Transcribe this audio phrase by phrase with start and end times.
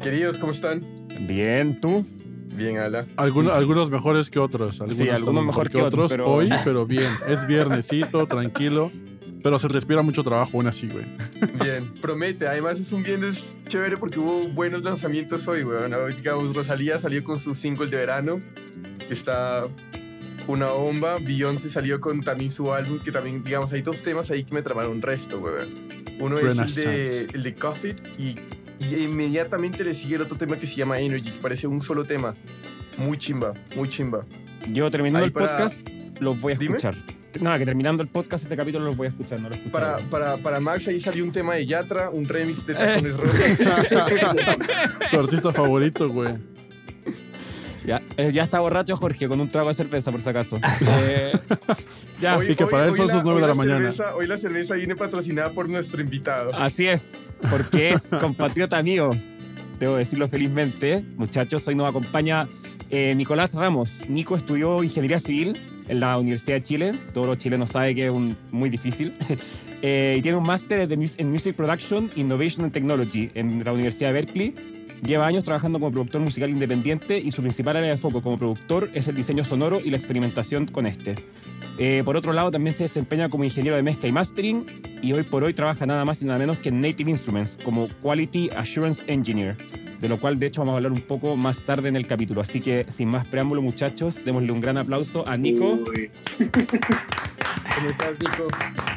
[0.00, 0.82] Queridos, ¿cómo están?
[1.26, 2.06] Bien, ¿tú?
[2.54, 3.04] Bien, Ala.
[3.16, 4.80] Algunos, algunos mejor que otros.
[4.80, 6.26] Algunos sí, algunos mejor que, otros, pero...
[6.26, 7.10] hoy, pero bien.
[7.28, 8.90] Es viernesito, tranquilo.
[9.42, 11.04] Pero se respira mucho trabajo aún así, güey.
[11.62, 12.46] Bien, promete.
[12.46, 15.80] Además es un viernes chévere porque hubo buenos lanzamientos hoy, güey.
[16.14, 18.40] digamos, Rosalía salió con su single de verano.
[19.08, 19.64] Está
[20.46, 21.16] una bomba.
[21.20, 24.62] Beyoncé salió con también su álbum, que también, digamos, hay dos temas ahí que me
[24.62, 25.68] tramaron un resto, güey.
[26.18, 28.34] Uno es el de, el de Coffee y,
[28.80, 32.04] y, inmediatamente le sigue el otro tema que se llama Energy, que parece un solo
[32.04, 32.34] tema.
[32.98, 34.24] Muy chimba, muy chimba.
[34.72, 35.86] Yo terminando el podcast,
[36.20, 36.94] los voy a escuchar.
[37.40, 40.36] Nada, que terminando el podcast, este capítulo lo voy a escuchar, no lo para, para,
[40.38, 43.58] para, Max ahí salió un tema de Yatra, un remix de Tacones Rojos.
[45.10, 46.34] tu artista favorito, güey.
[47.84, 50.58] Ya, eh, ya está borracho Jorge con un trago de cerveza, por si acaso.
[51.02, 51.32] Eh,
[52.20, 52.38] ya.
[52.44, 53.92] y que para eso son las 9 de la, mañana.
[54.14, 56.52] hoy la cerveza viene patrocinada por nuestro invitado.
[56.54, 59.10] Así es, porque es compatriota mío.
[59.78, 61.04] Debo decirlo felizmente.
[61.16, 62.46] Muchachos, hoy nos acompaña
[62.90, 64.02] eh, Nicolás Ramos.
[64.08, 66.94] Nico estudió ingeniería civil en la Universidad de Chile.
[67.14, 68.12] Todos los chilenos saben que es
[68.50, 69.16] muy difícil.
[69.82, 74.79] y tiene un máster en Music Production, Innovation and Technology en la Universidad de Berkeley
[75.02, 78.90] Lleva años trabajando como productor musical independiente y su principal área de foco como productor
[78.92, 81.14] es el diseño sonoro y la experimentación con este.
[81.78, 84.66] Eh, por otro lado, también se desempeña como ingeniero de mezcla y mastering
[85.00, 87.88] y hoy por hoy trabaja nada más y nada menos que en Native Instruments como
[88.02, 89.56] Quality Assurance Engineer,
[89.98, 92.42] de lo cual de hecho vamos a hablar un poco más tarde en el capítulo.
[92.42, 95.78] Así que sin más preámbulo muchachos, démosle un gran aplauso a Nico.
[97.76, 98.46] ¿Cómo estás, Nico?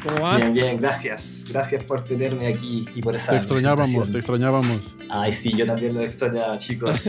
[0.04, 0.36] ¿Cómo vas?
[0.36, 1.44] Bien, bien, gracias.
[1.48, 3.32] Gracias por tenerme aquí y por esa.
[3.32, 4.94] Te extrañábamos, te extrañábamos.
[5.08, 7.08] Ay, sí, yo también lo extrañaba, chicos.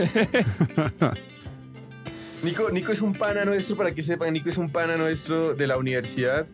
[2.42, 5.66] Nico, Nico es un pana nuestro, para que sepan, Nico es un pana nuestro de
[5.66, 6.46] la universidad.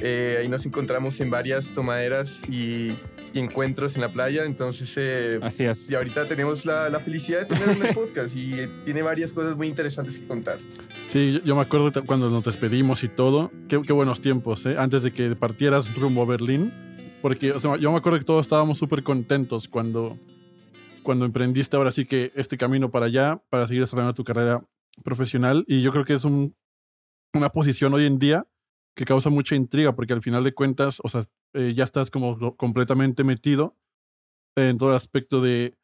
[0.00, 2.92] Eh, ahí nos encontramos en varias tomaderas y
[3.32, 4.44] y encuentros en la playa.
[4.44, 5.90] Entonces, eh, así es.
[5.90, 9.56] Y ahorita tenemos la, la felicidad de tener un podcast y eh, tiene varias cosas
[9.56, 10.58] muy interesantes que contar.
[11.08, 13.50] Sí, yo, me acuerdo cuando nos despedimos y todo.
[13.68, 14.76] Qué, qué buenos tiempos, ¿eh?
[14.78, 16.72] Antes de que partieras rumbo a Berlín.
[17.20, 20.16] Porque o sea, yo me acuerdo que todos estábamos súper contentos cuando,
[21.02, 24.64] cuando emprendiste ahora sí que este camino para allá, para seguir desarrollando tu carrera
[25.02, 25.64] profesional.
[25.66, 26.54] Y yo creo que es un,
[27.34, 28.46] una posición hoy en día
[28.98, 32.56] que causa mucha intriga, porque al final de cuentas, o sea, eh, ya estás como
[32.56, 33.76] completamente metido
[34.56, 35.78] en todo el aspecto de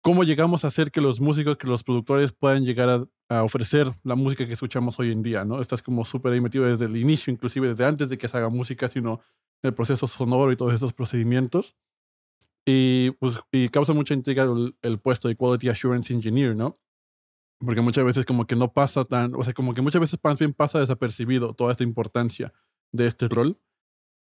[0.00, 4.14] cómo llegamos a hacer que los músicos, que los productores puedan llegar a, ofrecer la
[4.14, 5.60] música que escuchamos hoy en día, ¿no?
[5.60, 8.48] Estás como súper ahí metido desde el inicio, inclusive desde antes de que se haga
[8.48, 9.20] música, sino
[9.62, 11.76] el proceso sonoro y todos estos procedimientos.
[12.64, 16.78] Y, pues, y causa mucha intriga el, el, puesto de Quality Assurance Engineer, ¿no?
[17.64, 20.38] Porque muchas veces como que no pasa tan, o sea, como que muchas veces más
[20.38, 22.52] bien pasa desapercibido toda esta importancia
[22.92, 23.58] de este rol.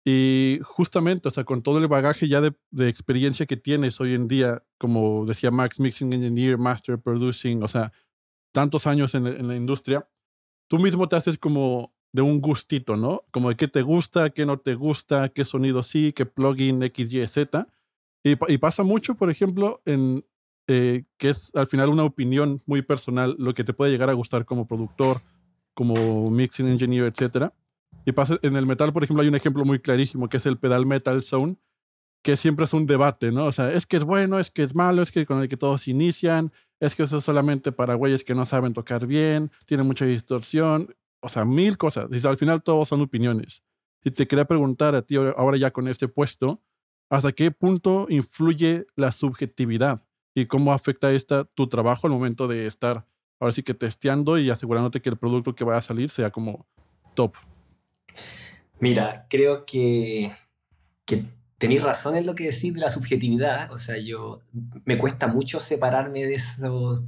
[0.05, 2.53] Y justamente, o sea, con todo el bagaje ya de,
[2.87, 7.91] experiencia que tienes hoy en día, como decía Max, Mixing Engineer, Master Producing, o sea,
[8.53, 10.07] tantos años en, en la industria,
[10.67, 13.23] tú mismo te haces como de un gustito, ¿no?
[13.31, 17.13] Como de qué te gusta, qué no te gusta, qué sonido sí, qué plugin X,
[17.13, 17.67] Y, Z.
[18.23, 20.25] Y, y pasa mucho, por ejemplo, en
[20.69, 24.13] eh, que es al final una opinión muy personal, lo que te puede llegar a
[24.13, 25.21] gustar como productor,
[25.73, 27.53] como mixing engineer, etcétera
[28.05, 30.57] y pasa, en el metal, por ejemplo, hay un ejemplo muy clarísimo que es el
[30.57, 31.57] pedal Metal Zone,
[32.23, 33.45] que siempre es un debate, ¿no?
[33.45, 35.57] O sea, es que es bueno, es que es malo, es que con el que
[35.57, 39.83] todos inician, es que eso es solamente para güeyes que no saben tocar bien, tiene
[39.83, 42.09] mucha distorsión, o sea, mil cosas.
[42.11, 43.63] Y al final todos son opiniones.
[44.03, 46.61] Y te quería preguntar a ti, ahora ya con este puesto,
[47.09, 50.03] ¿hasta qué punto influye la subjetividad
[50.33, 53.05] y cómo afecta esta tu trabajo al momento de estar
[53.39, 56.67] ahora sí que testeando y asegurándote que el producto que vaya a salir sea como
[57.13, 57.33] top?
[58.79, 60.31] Mira, creo que,
[61.05, 61.25] que
[61.57, 63.71] tenéis razón en lo que decís de la subjetividad.
[63.71, 64.41] O sea, yo
[64.85, 67.03] me cuesta mucho separarme de eso,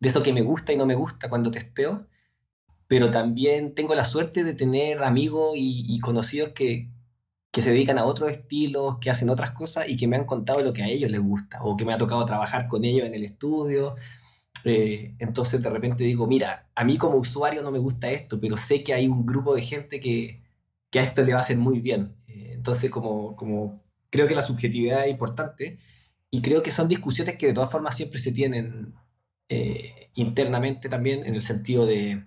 [0.00, 2.06] de eso que me gusta y no me gusta cuando testeo.
[2.88, 6.90] Pero también tengo la suerte de tener amigos y, conocidos que,
[7.52, 10.62] que se dedican a otros estilos, que hacen otras cosas y que me han contado
[10.62, 13.14] lo que a ellos les gusta o que me ha tocado trabajar con ellos en
[13.14, 13.94] el estudio.
[14.64, 18.56] Eh, entonces de repente digo, mira, a mí como usuario no me gusta esto, pero
[18.56, 20.42] sé que hay un grupo de gente que,
[20.90, 22.16] que a esto le va a hacer muy bien.
[22.26, 25.78] Eh, entonces, como, como creo que la subjetividad es importante
[26.30, 28.94] y creo que son discusiones que de todas formas siempre se tienen
[29.50, 32.26] eh, internamente también en el sentido de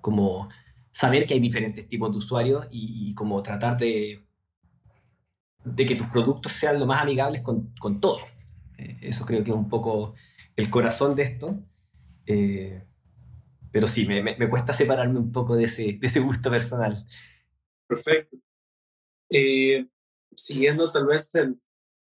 [0.00, 0.48] como
[0.92, 4.24] saber que hay diferentes tipos de usuarios y, como tratar de,
[5.64, 8.00] de que tus productos sean lo más amigables con, con.
[8.78, 10.14] Eh, eso creo que es un poco
[10.54, 11.58] el corazón de esto.
[13.72, 17.04] pero sí, me, me, cuesta separarme un poco de ese, de ese gusto personal.
[17.88, 18.36] Perfecto.
[19.30, 19.86] Eh,
[20.36, 21.32] siguiendo tal vez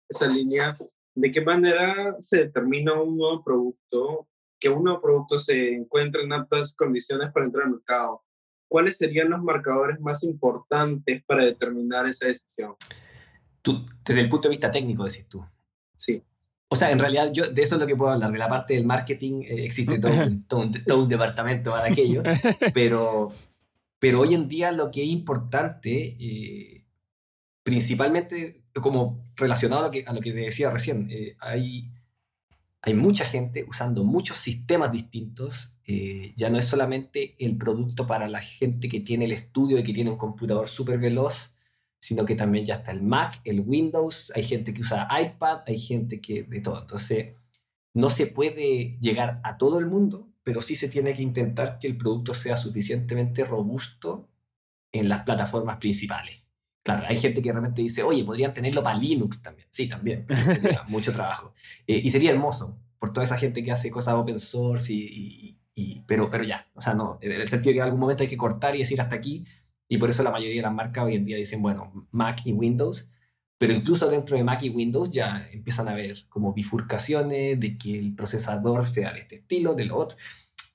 [0.09, 0.75] esa línea,
[1.19, 6.31] ¿De qué manera se determina un nuevo producto, que un nuevo producto se encuentre en
[6.31, 8.24] aptas condiciones para entrar al mercado?
[8.69, 12.75] ¿Cuáles serían los marcadores más importantes para determinar esa decisión?
[13.62, 15.44] Tú, desde el punto de vista técnico, decís tú.
[15.95, 16.24] Sí.
[16.69, 18.31] O sea, en realidad yo de eso es lo que puedo hablar.
[18.31, 21.88] De la parte del marketing eh, existe todo un, todo, un, todo un, departamento para
[21.88, 22.21] aquello.
[22.74, 23.31] Pero,
[23.98, 26.86] pero hoy en día lo que es importante, eh,
[27.63, 31.92] principalmente como relacionado a lo que, a lo que te decía recién, eh, hay,
[32.81, 35.74] hay mucha gente usando muchos sistemas distintos.
[35.86, 39.84] Eh, ya no es solamente el producto para la gente que tiene el estudio y
[39.84, 41.56] que tiene un computador súper veloz,
[42.00, 45.78] sino que también ya está el Mac, el Windows, hay gente que usa iPad, hay
[45.78, 46.80] gente que de todo.
[46.80, 47.36] Entonces,
[47.94, 51.88] no se puede llegar a todo el mundo, pero sí se tiene que intentar que
[51.88, 54.30] el producto sea suficientemente robusto
[54.92, 56.38] en las plataformas principales.
[56.89, 59.68] Claro, hay gente que realmente dice, oye, podrían tenerlo para Linux también.
[59.69, 60.25] Sí, también.
[60.59, 61.53] Sería mucho trabajo.
[61.86, 65.59] Eh, y sería hermoso por toda esa gente que hace cosas open source, y, y,
[65.75, 66.68] y, pero, pero ya.
[66.74, 69.00] O sea, no, en el sentido que en algún momento hay que cortar y decir
[69.00, 69.45] hasta aquí.
[69.88, 72.53] Y por eso la mayoría de las marcas hoy en día dicen, bueno, Mac y
[72.53, 73.12] Windows.
[73.59, 78.00] Pero incluso dentro de Mac y Windows ya empiezan a haber como bifurcaciones de que
[78.00, 80.18] el procesador sea de este estilo, del otro.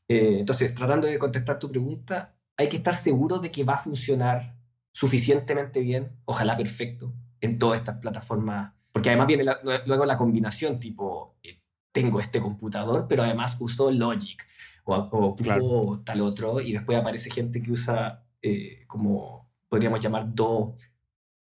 [0.06, 3.78] Eh, entonces, tratando de contestar tu pregunta, hay que estar seguro de que va a
[3.78, 4.54] funcionar
[4.94, 8.72] suficientemente bien, ojalá perfecto, en todas estas plataformas.
[8.92, 11.60] Porque además viene la, luego la combinación tipo, eh,
[11.92, 14.40] tengo este computador, pero además uso Logic
[14.84, 16.00] o, o claro.
[16.04, 20.74] tal otro, y después aparece gente que usa eh, como podríamos llamar dos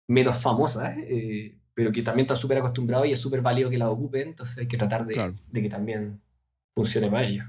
[0.07, 3.89] menos famosas, eh, pero que también está súper acostumbrado y es súper válido que la
[3.89, 5.35] ocupen, entonces hay que tratar de, claro.
[5.51, 6.21] de que también
[6.73, 7.45] funcione para ellos.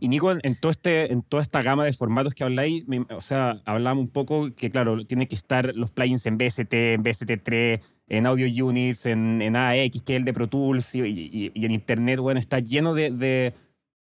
[0.00, 3.62] Y Nico, en, todo este, en toda esta gama de formatos que habláis, o sea,
[3.64, 8.26] hablamos un poco que, claro, tiene que estar los plugins en BST, en BST3, en
[8.26, 12.20] Audio Units, en, en AX, que es el de Pro Tools, y, y, en Internet,
[12.20, 13.54] bueno, está lleno de,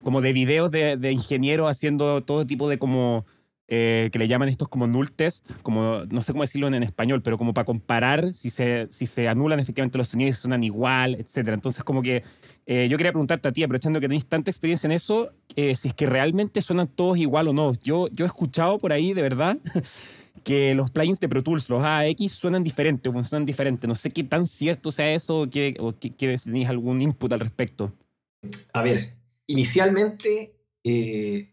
[0.02, 3.24] como de videos de, de ingenieros haciendo todo tipo de como
[3.68, 6.82] eh, que le llaman estos como null test, como no sé cómo decirlo en, en
[6.84, 10.62] español, pero como para comparar si se, si se anulan efectivamente los sonidos, si suenan
[10.62, 11.48] igual, etc.
[11.48, 12.22] Entonces, como que
[12.66, 15.88] eh, yo quería preguntarte a ti, aprovechando que tenéis tanta experiencia en eso, eh, si
[15.88, 17.74] es que realmente suenan todos igual o no.
[17.82, 19.58] Yo, yo he escuchado por ahí, de verdad,
[20.44, 23.88] que los plugins de Pro Tools, los AX, suenan diferentes, funcionan diferentes.
[23.88, 27.32] No sé qué tan cierto sea eso o que, o que, que tenéis algún input
[27.32, 27.92] al respecto.
[28.72, 29.14] A ver,
[29.48, 30.54] inicialmente
[30.84, 31.52] eh,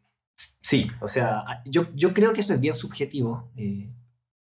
[0.62, 3.52] Sí, o sea, yo, yo creo que eso es bien subjetivo.
[3.58, 3.90] Eh,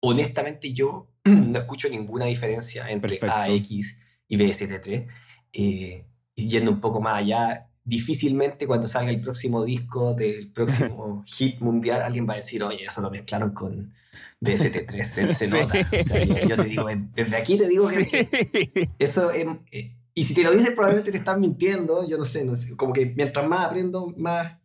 [0.02, 3.36] honestamente, yo no escucho ninguna diferencia entre Perfecto.
[3.36, 3.98] AX
[4.28, 5.08] y BST3.
[5.54, 11.60] Eh, yendo un poco más allá, difícilmente cuando salga el próximo disco del próximo hit
[11.60, 13.94] mundial, alguien va a decir, oye, eso lo mezclaron con
[14.42, 15.80] BST3, se, se nota.
[15.80, 19.96] O sea, yo, yo, te digo, desde aquí te digo que, que eso es, eh,
[20.16, 22.94] y si te lo dices, probablemente te están mintiendo, yo no sé, no sé, como
[22.94, 24.58] que mientras más aprendo, más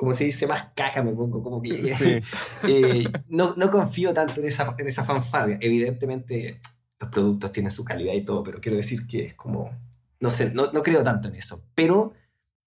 [0.00, 2.20] como se dice, más caca me pongo, como que sí.
[2.66, 5.58] eh, no, no, confío tanto en esa, en esa fanfarria.
[5.60, 6.58] Evidentemente
[6.98, 9.70] los productos tienen su calidad y todo, pero quiero decir que es como,
[10.18, 11.66] no sé, no, no creo tanto en eso.
[11.74, 12.14] Pero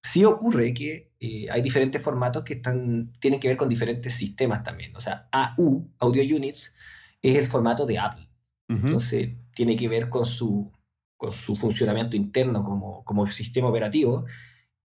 [0.04, 4.64] sí ocurre que eh, hay diferentes formatos que están, tienen que ver con diferentes sistemas
[4.64, 4.96] también.
[4.96, 6.76] O sea, AU, Audio Units,
[7.20, 8.30] es el formato de Apple.
[8.70, 8.80] Uh -huh.
[8.80, 10.72] Entonces, tiene que ver con su,
[11.18, 14.26] con su funcionamiento interno como, como sistema operativo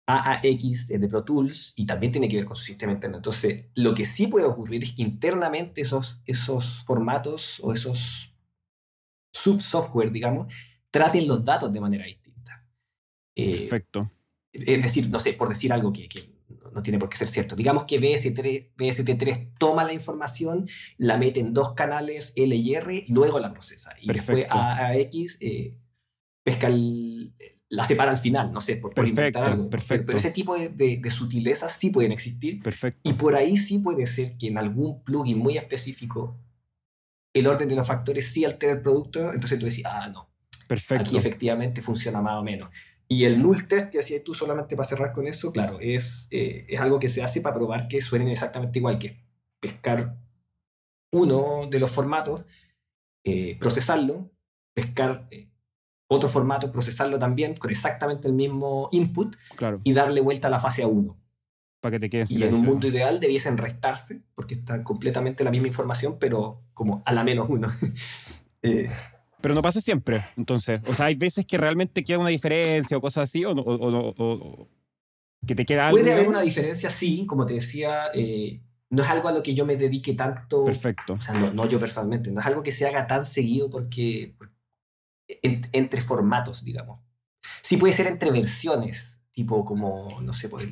[0.07, 3.17] AAX de Pro Tools y también tiene que ver con su sistema interno.
[3.17, 8.33] Entonces, lo que sí puede ocurrir es que internamente esos, esos formatos o esos
[9.33, 10.53] subsoftware, digamos,
[10.89, 12.67] traten los datos de manera distinta.
[13.35, 14.11] Eh, Perfecto.
[14.51, 16.41] Es decir, no sé, por decir algo que, que
[16.73, 17.55] no tiene por qué ser cierto.
[17.55, 20.67] Digamos que BST3, BST3 toma la información,
[20.97, 23.95] la mete en dos canales L y R, y luego la procesa.
[23.99, 24.35] Y Perfecto.
[24.35, 25.77] después AAX eh,
[26.43, 27.33] pesca el,
[27.71, 29.69] la separa al final, no sé, por, por inventar algo.
[29.69, 30.07] Perfecto.
[30.07, 32.61] Pero ese tipo de, de, de, sutilezas sí pueden existir.
[32.61, 33.09] Perfecto.
[33.09, 36.37] Y por ahí sí puede ser que en algún plugin muy específico
[37.33, 40.29] el orden de los factores sí altera el producto, entonces tú decís, ah, no.
[40.67, 41.03] Perfecto.
[41.03, 42.69] Aquí efectivamente funciona más o menos.
[43.07, 46.65] Y el null test que hacías tú solamente para cerrar con eso, claro, es, eh,
[46.69, 49.23] es algo que se hace para probar que suenen exactamente igual, que
[49.59, 50.17] pescar
[51.11, 52.45] uno de los formatos,
[53.25, 54.31] eh, procesarlo,
[54.73, 55.50] pescar eh,
[56.13, 59.79] otro formato, procesarlo también con exactamente el mismo input claro.
[59.85, 61.17] y darle vuelta a la fase a 1.
[61.79, 65.51] Para que te quede Y en un mundo ideal debiesen restarse, porque está completamente la
[65.51, 67.69] misma información, pero como a la menos uno.
[68.61, 68.91] eh.
[69.39, 70.81] Pero no pasa siempre, entonces.
[70.85, 74.13] O sea, hay veces que realmente queda una diferencia o cosas así, o, o, o,
[74.17, 74.67] o
[75.47, 75.97] que te queda algo.
[75.97, 78.07] Puede haber una diferencia, sí, como te decía.
[78.13, 80.65] Eh, no es algo a lo que yo me dedique tanto.
[80.65, 81.13] Perfecto.
[81.13, 82.31] O sea, no, no, yo personalmente.
[82.31, 84.35] No es algo que se haga tan seguido porque,
[85.41, 87.01] entre formatos, digamos.
[87.61, 90.67] Sí puede ser entre versiones, tipo como, no sé, pues,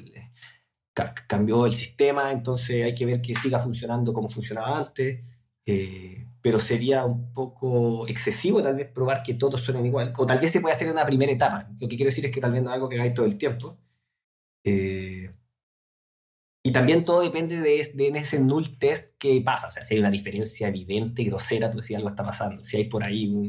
[1.28, 5.24] cambió el sistema, entonces hay que ver que siga funcionando como funcionaba antes.
[5.66, 10.14] Eh, pero sería un poco excesivo tal vez probar que todos suenen igual.
[10.18, 11.70] O tal vez se puede hacer en una primera etapa.
[11.80, 13.38] Lo que quiero decir es que tal vez no es algo que hagáis todo el
[13.38, 13.78] tiempo.
[14.64, 15.32] Eh,
[16.64, 19.68] y también todo depende de, en ese null test que pasa.
[19.68, 22.64] O sea, si hay una diferencia evidente, grosera, tú decías algo está pasando.
[22.64, 23.48] Si hay por ahí un...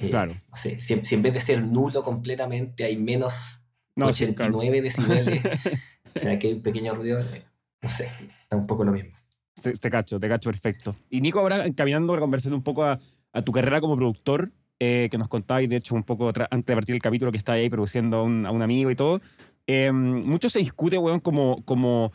[0.00, 0.34] Eh, claro.
[0.48, 3.62] No sé, si, en vez de ser nulo completamente hay menos
[3.96, 5.42] 89 decibeles,
[6.14, 7.44] o sea, que hay un pequeño ruido, eh,
[7.82, 8.10] no sé,
[8.42, 9.16] está un poco lo mismo.
[9.60, 10.96] Te, cacho, te cacho perfecto.
[11.10, 12.98] Y Nico, ahora encaminando, conversando un poco a,
[13.44, 16.94] tu carrera como productor, eh, que nos contabais, de hecho, un poco antes de partir
[16.94, 19.20] el capítulo que está ahí produciendo a un, a un amigo y todo.
[19.66, 22.12] Eh, mucho se discute, weón, como, como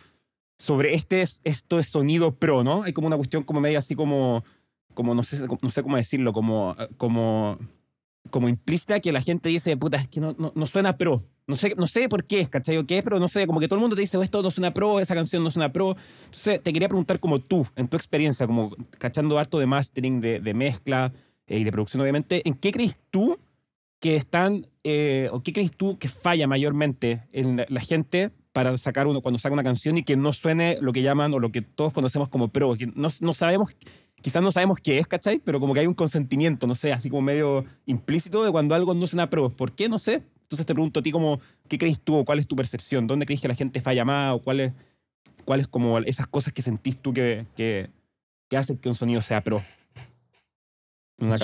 [0.58, 2.84] sobre este, esto de sonido pro, ¿no?
[2.84, 4.44] Hay como una cuestión como media así como,
[4.96, 7.60] como no, sé, no sé cómo decirlo, como, como,
[8.32, 11.24] como implícita que la gente dice, puta, es que no, no, no suena pro.
[11.48, 12.84] No sé, no sé por qué es, ¿cachai?
[12.88, 13.04] ¿Qué es?
[13.04, 15.00] Pero no sé, como que todo el mundo te dice, esto no es una pro,
[15.00, 15.96] esa canción no es una pro.
[16.26, 20.40] Entonces, te quería preguntar como tú, en tu experiencia, como cachando harto de mastering, de,
[20.40, 21.14] de mezcla
[21.46, 23.38] eh, y de producción, obviamente, ¿en qué crees tú
[24.00, 29.08] que están, eh, o qué crees tú que falla mayormente en la, gente para sacar
[29.08, 31.62] uno, cuando saca una canción y que no suene lo que llaman o lo que
[31.62, 32.76] todos conocemos como pro?
[32.76, 33.76] Que no, no sabemos
[34.26, 35.38] quizás no sabemos qué es, ¿cachai?
[35.38, 38.96] Pero como que hay un consentimiento, no sé, así como medio implícito de cuando algo
[38.96, 39.52] no suena pro.
[39.52, 39.88] ¿Por qué?
[39.88, 40.24] No sé.
[40.42, 43.06] Entonces te pregunto a ti como, ¿qué crees tú o cuál es tu percepción?
[43.06, 44.74] ¿Dónde crees que la gente falla más o cuáles
[45.46, 47.92] cuáles como esas cosas que sentís tú que, que,
[48.50, 49.64] que hacen que un sonido sea pro?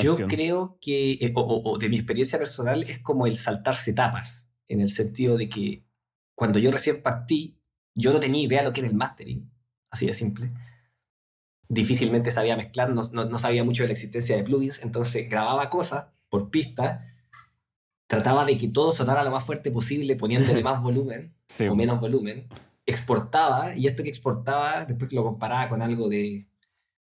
[0.01, 4.81] Yo creo que, eh, o, de mi experiencia personal, es como el saltarse etapas, en
[4.81, 5.85] el sentido de que
[6.33, 7.59] cuando yo recién partí,
[7.93, 9.51] yo no tenía idea de lo que era el mastering,
[9.91, 10.51] así de simple.
[11.73, 15.69] Difícilmente sabía mezclar, no, no, no sabía mucho de la existencia de plugins, entonces grababa
[15.69, 17.05] cosas por pista
[18.11, 21.33] trataba de que todo sonara lo más fuerte posible, poniéndole más volumen
[21.69, 22.45] o menos volumen.
[22.85, 26.45] Exportaba, y esto que exportaba, después lo comparaba con algo de,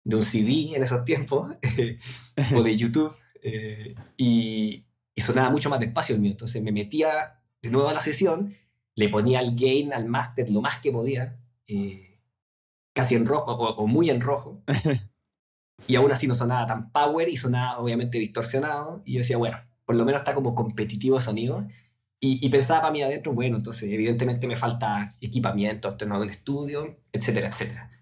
[0.05, 1.51] de un CD en esos tiempos,
[2.55, 6.33] o de YouTube, eh, y, y, sonaba mucho más despacio el mío.
[6.33, 8.55] Entonces me metía de nuevo a la sesión,
[8.95, 12.12] le ponía el gain al master lo más que podía, eh,
[12.93, 14.63] casi en rojo o, muy en rojo.
[15.87, 19.03] y aún así no sonaba tan power y sonaba obviamente distorsionado.
[19.05, 21.67] Y yo decía, bueno, por lo menos está como competitivo sonido.
[22.21, 27.01] Y, y pensaba para mí adentro, bueno, entonces evidentemente me falta equipamiento, tener un estudio,
[27.13, 27.93] etcétera, etcétera.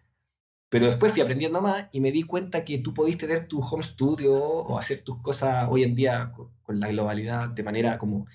[0.70, 3.82] Pero después fui aprendiendo más y me di cuenta que tú podías tener tu home
[3.82, 8.26] studio o hacer tus cosas hoy en día con, la globalidad de manera como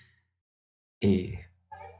[0.99, 1.45] eh,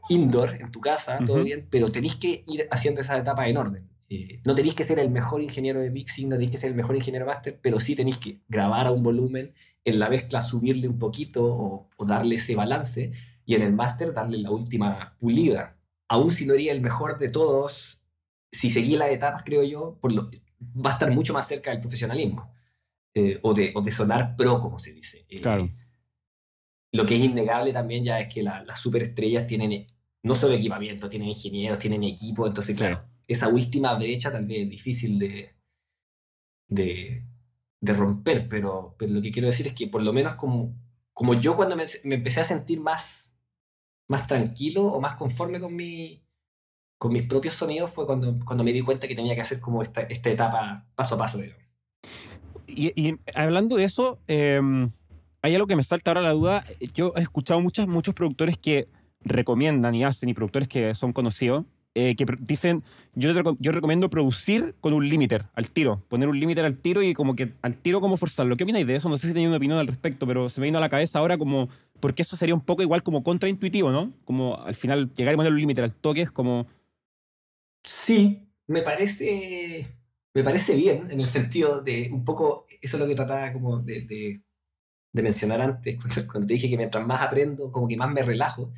[0.10, 3.90] indoor en tu casa, todo bien, pero tenéis que ir haciendo esa etapa en orden.
[4.08, 6.76] Eh, no tenéis que ser el mejor ingeniero de mixing, no tenéis que ser el
[6.76, 10.88] mejor ingeniero master, pero sí tenéis que grabar a un volumen en la mezcla subirle
[10.88, 13.14] un poquito o, darle ese balance
[13.46, 15.78] y en el máster darle la última pulida.
[16.08, 18.02] Aún si no sería el mejor de todos,
[18.52, 20.30] si seguía las etapas, creo yo, por lo,
[20.64, 22.54] va a estar mucho más cerca del profesionalismo
[23.14, 25.26] eh, o, de, o, de, sonar pro, como se dice.
[25.30, 25.68] Eh, claro.
[26.92, 29.88] Lo que es innegable también ya es que las superestrellas tienen
[30.24, 34.70] no solo equipamiento, tienen ingenieros, tienen equipo, entonces, claro, esa última brecha tal vez es
[34.70, 35.56] difícil de,
[36.68, 37.24] de,
[37.94, 40.76] romper, pero, pero lo que quiero decir es que por lo menos como,
[41.14, 43.36] como yo cuando me, empecé a sentir más,
[44.08, 46.24] más tranquilo o más conforme con, mi,
[46.98, 49.82] con mis propios sonidos fue cuando, cuando me di cuenta que tenía que hacer como
[49.82, 51.40] esta, esta etapa paso a paso.
[52.68, 54.92] Y, hablando de eso, em,
[55.42, 56.66] hay algo que me salta ahora la duda.
[56.94, 58.88] Yo he escuchado muchas, muchos productores que
[59.22, 61.66] recomiendan y hacen, y productores que son conocidos,
[61.98, 62.84] eh, que dicen,
[63.14, 67.14] yo, yo recomiendo producir con un límite al tiro, poner un límite al tiro y
[67.14, 68.58] como que al tiro como forzarlo.
[68.58, 69.08] ¿Qué opináis de eso?
[69.08, 71.20] No sé si tenéis una opinión al respecto, pero se me vino a la cabeza
[71.20, 71.70] ahora como,
[72.02, 74.14] porque eso sería un poco igual como contraintuitivo, ¿no?
[74.26, 76.68] Como al final llegar y poner un límite al toque es como...
[77.84, 79.88] Sí, me parece,
[80.34, 83.80] me parece bien en el sentido de un poco, eso es lo que trataba como
[83.80, 84.42] de de
[85.22, 85.98] mencionar antes,
[86.32, 88.72] cuando, te dije que mientras más aprendo, como que más me relajo.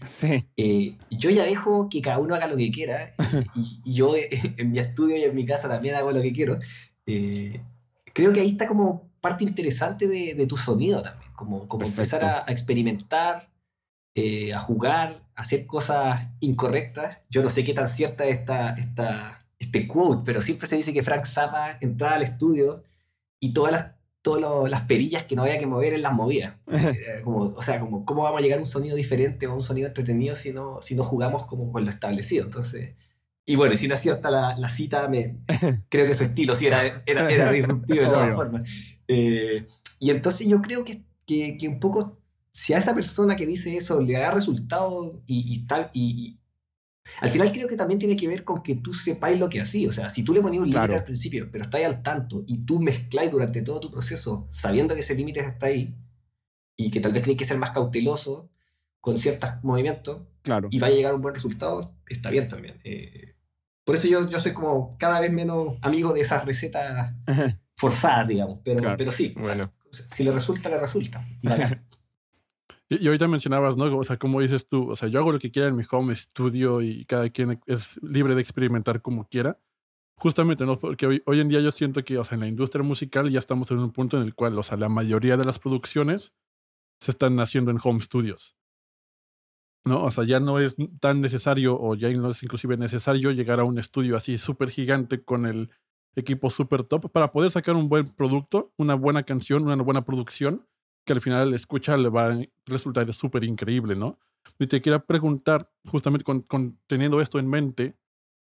[0.56, 3.14] Eh, yo ya dejo que cada uno haga lo que quiera
[3.56, 6.58] y, yo eh, en mi estudio y en mi casa también hago lo que quiero.
[7.06, 7.62] Eh,
[8.14, 12.24] creo que ahí está como parte interesante de, de tu sonido también, como, como empezar
[12.24, 13.50] a, experimentar,
[14.56, 17.20] a jugar, a hacer cosas incorrectas.
[17.30, 20.94] Yo no sé qué tan cierta es esta, esta, este quote, pero siempre se dice
[20.94, 22.84] que Frank Zappa entraba al estudio
[23.40, 23.97] y todas las
[24.28, 26.60] todas las perillas que no había que mover en las movía.
[27.24, 29.62] como, o sea, como, ¿cómo vamos a llegar a un sonido diferente o a un
[29.62, 32.46] sonido entretenido si no, si no jugamos como con lo establecido?
[32.46, 32.96] Entonces,
[33.46, 35.38] y bueno, y si no es cierta la, la cita, me,
[35.90, 38.64] creo que su estilo sí era, era, era disruptivo de todas formas.
[39.08, 39.66] Eh,
[40.00, 42.20] y entonces yo creo que, que, que un poco,
[42.52, 45.90] si a esa persona que dice eso le da resultado y, y está...
[45.94, 46.38] Y-
[47.22, 49.88] al final creo que también tiene que ver con que tú sepáis lo que hacís.
[49.88, 50.96] O sea, si tú le ponías un límite Claro.
[50.96, 55.02] al principio, pero estáis al tanto y tú mezcláis durante todo tu proceso sabiendo que
[55.02, 55.96] ese límite está ahí
[56.78, 58.50] y que tal vez tienes que ser más cauteloso
[59.02, 60.68] con ciertos movimientos, Claro.
[60.72, 62.76] y va a llegar a un buen resultado, está bien también.
[62.84, 63.36] Eh,
[63.86, 67.14] por eso yo, yo soy como cada vez menos amigo de esas recetas
[67.76, 68.60] forzadas, digamos.
[68.64, 68.98] Pero, Claro.
[68.98, 69.70] pero sí, Bueno,
[70.14, 71.26] si le resulta, le resulta.
[71.44, 71.87] Bacán.
[72.90, 73.98] Y, ahorita mencionabas, ¿no?
[73.98, 76.16] O sea, como dices tú, o sea, yo hago lo que quiera en mi home
[76.16, 79.60] studio y cada quien es libre de experimentar como quiera.
[80.20, 80.78] Justamente, ¿no?
[80.78, 83.40] Porque hoy, hoy en día yo siento que, o sea, en la industria musical ya
[83.40, 86.34] estamos en un punto en el cual, o sea, la mayoría de las producciones
[87.00, 88.56] se están haciendo en home studios.
[89.86, 90.04] ¿No?
[90.04, 93.64] O sea, ya no es tan necesario, o ya no es inclusive necesario llegar a
[93.64, 95.70] un estudio así súper gigante con el
[96.16, 100.66] equipo súper top para poder sacar un buen producto, una buena canción, una buena producción
[101.08, 104.20] que al final escucha le va a resultar súper increíble, ¿no?
[104.60, 107.96] Y te quería preguntar, justamente con, teniendo esto en mente,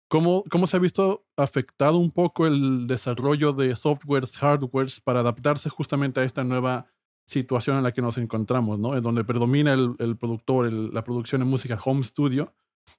[0.07, 5.69] ¿cómo, ¿cómo se ha visto afectado un poco el desarrollo de softwares, hardwares para adaptarse
[5.69, 6.87] justamente a esta nueva
[7.25, 8.95] situación en la que nos encontramos, ¿no?
[8.95, 12.53] En donde predomina el, productor, la producción en música home studio.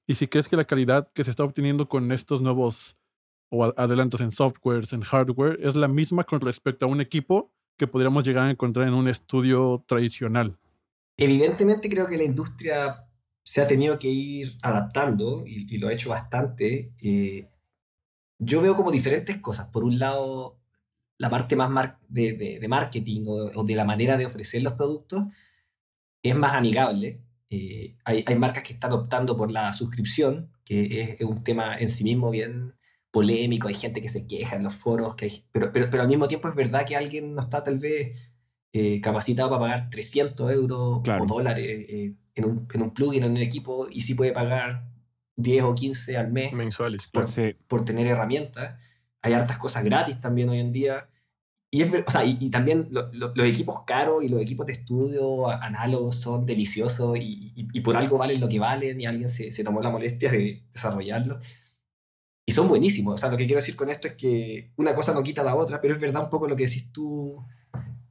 [0.06, 2.96] Y si crees que la calidad que se está obteniendo con estos nuevos
[3.50, 7.86] o adelantos en softwares, en hardware, es la misma con respecto a un equipo que
[7.86, 10.58] podríamos llegar a encontrar en un estudio tradicional.
[11.16, 13.06] Evidentemente creo que la industria
[13.44, 16.92] se ha tenido que ir adaptando y, lo ha hecho bastante.
[17.02, 17.48] Eh,
[18.38, 19.66] yo veo como diferentes cosas.
[19.68, 20.58] Por un lado,
[21.18, 24.62] la parte más mar- de, de- de marketing o, o de la manera de ofrecer
[24.62, 25.24] los productos
[26.22, 27.20] es más amigable.
[27.50, 31.76] Eh, hay, hay marcas que están optando por la suscripción, que es, es un tema
[31.76, 32.74] en sí mismo bien
[33.12, 33.68] polémico.
[33.68, 36.26] Hay gente que se queja en los foros, que hay- pero, pero, pero al mismo
[36.26, 38.30] tiempo es verdad que alguien no está tal vez
[38.72, 41.22] eh, capacitado para pagar 300 euros Claro.
[41.24, 44.88] o dólares eh, en, un, en un plugin, en un equipo, y sí puede pagar
[45.36, 47.28] 10 o 15 al mes mensuales, por.
[47.30, 47.54] Sí.
[47.68, 48.82] por tener herramientas.
[49.20, 51.08] Hay hartas cosas gratis también hoy en día.
[51.70, 54.66] Y, es, o sea, y, y también lo- lo- los equipos caros y los equipos
[54.66, 59.06] de estudio análogos son deliciosos y, y- y por algo valen lo que valen y
[59.06, 61.40] alguien se, se tomó la molestia de desarrollarlo.
[62.44, 63.14] Y son buenísimos.
[63.14, 65.54] O sea, lo que quiero decir con esto es que una cosa no quita la
[65.54, 67.44] otra, pero es verdad un poco lo que decís tú,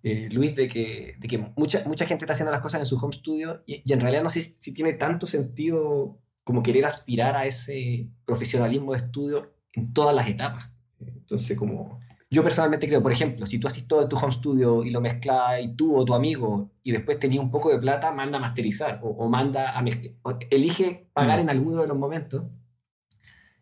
[0.03, 2.95] eh, Luis, de que, de que mucha, mucha gente está haciendo las cosas en su
[2.97, 6.85] home studio y, y en realidad no sé si, si tiene tanto sentido como querer
[6.85, 10.71] aspirar a ese profesionalismo de estudio en todas las etapas.
[10.99, 11.99] Entonces, como
[12.31, 15.01] yo personalmente creo, por ejemplo, si tú haces todo en tu home studio y lo
[15.01, 18.41] mezclas y tú o tu amigo y después tenías un poco de plata, manda a
[18.41, 20.15] masterizar o, o manda a mezclar.
[20.49, 21.41] Elige pagar Mm.
[21.41, 22.43] en alguno de los momentos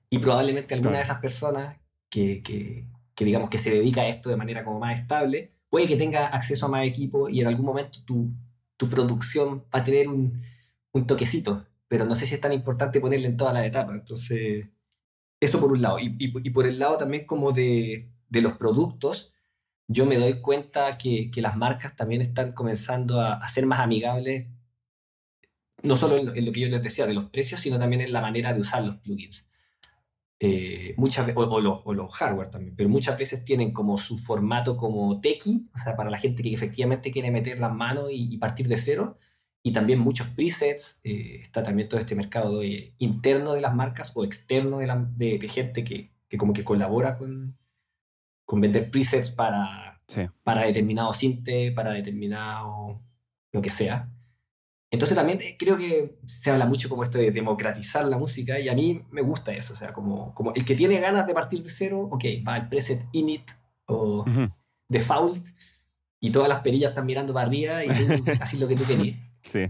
[0.09, 0.97] y probablemente alguna Claro.
[0.99, 1.77] de esas personas
[2.09, 5.87] que, que, que digamos que se dedica a esto de manera como más estable, puede
[5.87, 8.31] que tenga acceso a más equipo y en algún momento tu,
[8.77, 10.37] tu producción va a tener un,
[10.93, 13.95] un toquecito, pero no sé si es tan importante ponerle en todas las etapas.
[13.95, 14.67] Entonces,
[15.39, 15.99] eso por un lado.
[15.99, 19.33] Y, y- y por el lado también como de, de los productos,
[19.87, 23.79] yo me doy cuenta que, que las marcas también están comenzando a, a ser más
[23.79, 24.49] amigables,
[25.83, 28.01] no solo en lo, en lo que yo les decía de los precios, sino también
[28.01, 29.47] en la manera de usar los plugins.
[30.41, 34.17] Eh, muchas o, o los, o los hardware también, pero muchas veces tienen como su
[34.17, 38.33] formato como techie, o sea, para la gente que efectivamente quiere meter las manos y,
[38.33, 39.17] y partir de cero,
[39.61, 44.13] y también muchos presets, eh, está también todo este mercado de- interno de las marcas
[44.15, 47.57] o externo de, la- de- de gente que, que como que colabora con,
[48.45, 50.21] con vender presets para, Sí.
[50.43, 53.01] para determinado cinte, para determinado
[53.51, 54.09] lo que sea.
[54.91, 58.69] Entonces también eh, creo que se habla mucho como esto de democratizar la música y
[58.69, 61.61] a mí me gusta eso, o sea, como, como el que tiene ganas de partir
[61.61, 63.51] de cero, ok, va al preset init
[63.85, 64.49] o Ujú.
[64.87, 65.45] default
[66.19, 69.17] y todas las perillas están mirando para arriba y tú haces lo que tú querías.
[69.41, 69.69] Sí.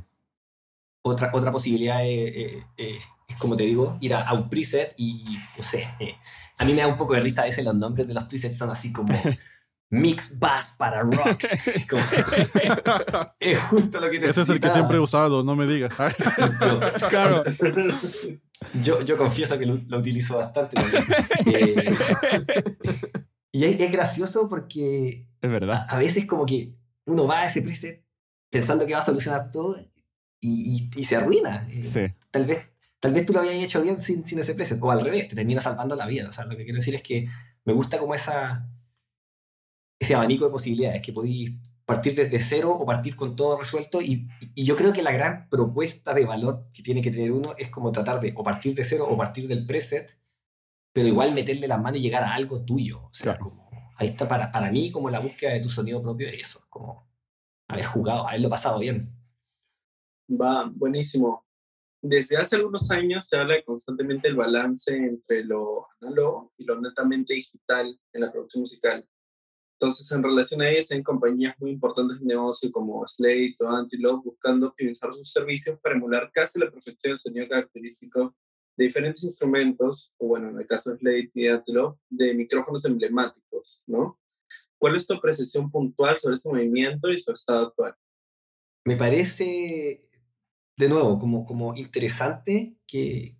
[1.01, 4.93] Otra, otra posibilidad es, eh, eh, es, como te digo, ir a, a un preset
[4.97, 6.15] y, no sé, eh,
[6.57, 8.57] a mí me da un poco de risa a veces los nombres de los presets
[8.57, 9.13] son así como
[9.91, 11.43] Mix Bass para Rock.
[11.89, 12.01] Como-
[13.39, 14.73] es justo lo que Ese es el que necesitaba.
[14.73, 15.93] siempre he usado, no me digas.
[16.61, 17.43] Yo, Claro.
[18.83, 20.75] yo, yo confieso que lo, lo utilizo bastante.
[20.75, 21.03] también.
[21.47, 21.93] Eh,
[23.51, 25.85] y es, es gracioso porque Es a, verdad.
[25.89, 26.75] a veces como que
[27.05, 28.03] uno va a ese preset
[28.51, 29.79] pensando que va a solucionar todo
[30.41, 31.67] y, y- y se arruina.
[31.71, 32.15] Eh, Sí.
[32.31, 32.67] Tal, vez,
[32.99, 35.35] tal vez tú lo habías hecho bien sin, sin ese preset, o al revés, te
[35.35, 36.27] termina salvando la vida.
[36.27, 37.27] O sea, lo que quiero decir es que
[37.65, 38.67] me gusta como esa,
[39.99, 41.51] ese abanico de posibilidades, que podéis
[41.85, 44.01] partir desde cero o partir con todo resuelto.
[44.01, 47.53] Y, y yo creo que la gran propuesta de valor que tiene que tener uno
[47.57, 50.17] es como tratar de o partir de cero o partir del preset,
[50.93, 53.03] pero igual meterle las manos y llegar a algo tuyo.
[53.05, 53.39] O sea, Claro.
[53.49, 57.07] como, ahí está para, para mí como la búsqueda de tu sonido propio, eso, como
[57.67, 59.11] haber jugado, haberlo pasado bien.
[60.29, 61.45] Va, buenísimo.
[62.01, 67.33] Desde hace algunos años se habla constantemente el balance entre lo análogo y lo netamente
[67.33, 69.07] digital en la producción musical.
[69.81, 74.25] Entonces, en relación a ello, hay compañías muy importantes de negocio como Slate o Antelope
[74.25, 78.35] buscando optimizar sus servicios para emular casi la perfección del sonido característico
[78.75, 83.81] de diferentes instrumentos, o bueno, en el caso de Slate y Antelope, de micrófonos emblemáticos,
[83.87, 84.19] ¿no?
[84.77, 87.95] ¿Cuál es tu apreciación puntual sobre este movimiento y su estado actual?
[88.83, 90.09] Me parece,
[90.75, 93.37] de nuevo, como, como interesante que,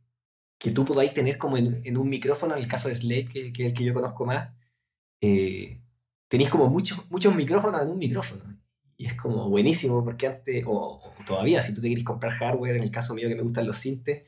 [0.58, 3.63] que tú podáis tener como en, un micrófono, en el caso de Slate, que, que
[3.63, 4.54] es el que yo conozco más,
[5.19, 5.82] eh,
[6.30, 8.44] tenéis como muchos, muchos micrófonos en un micrófono.
[8.96, 12.84] Y es como buenísimo porque antes, o, todavía, si tú te quieres comprar hardware, en
[12.84, 14.24] el caso mío que me gustan los sintes,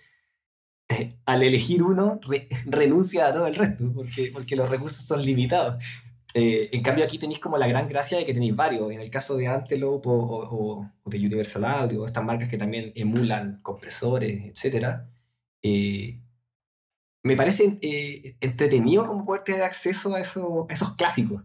[0.90, 2.20] eh, al elegir uno
[2.66, 5.84] renuncia a todo el resto porque, porque los recursos son limitados.
[6.34, 8.92] Eh, en cambio aquí tenéis como la gran gracia de que tenéis varios.
[8.92, 13.60] En el caso de Antelope o, o, de Universal Audio, estas marcas que también emulan
[13.62, 15.02] compresores, etc.
[15.62, 16.20] Eh,
[17.24, 17.78] me parece
[18.40, 21.44] entretenido como poder tener acceso a, eso, a esos clásicos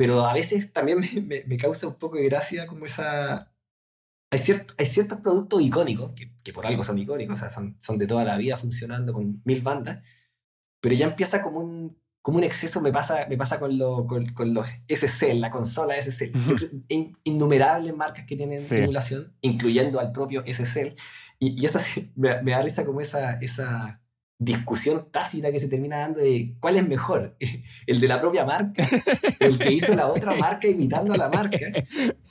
[0.00, 3.52] pero a veces también me, me, causa un poco de gracia como esa...
[4.32, 7.76] Hay, cierto, hay ciertos productos icónicos, que, que, por algo son icónicos, o sea, son,
[7.78, 10.02] son de toda la vida funcionando con mil bandas,
[10.80, 14.24] pero ya empieza como un, como un exceso, me pasa, me pasa con, lo, con,
[14.32, 16.32] con los SC, la consola SC.
[17.24, 20.96] Innumerables marcas que tienen emulación, incluyendo al propio SC.
[21.38, 21.78] Y, y esa
[22.14, 23.99] me, me da risa como esa, esa
[24.40, 27.36] discusión tácita que se termina dando de cuál es mejor,
[27.86, 28.88] el de la propia marca,
[29.38, 31.58] el que hizo la otra marca imitando a la marca.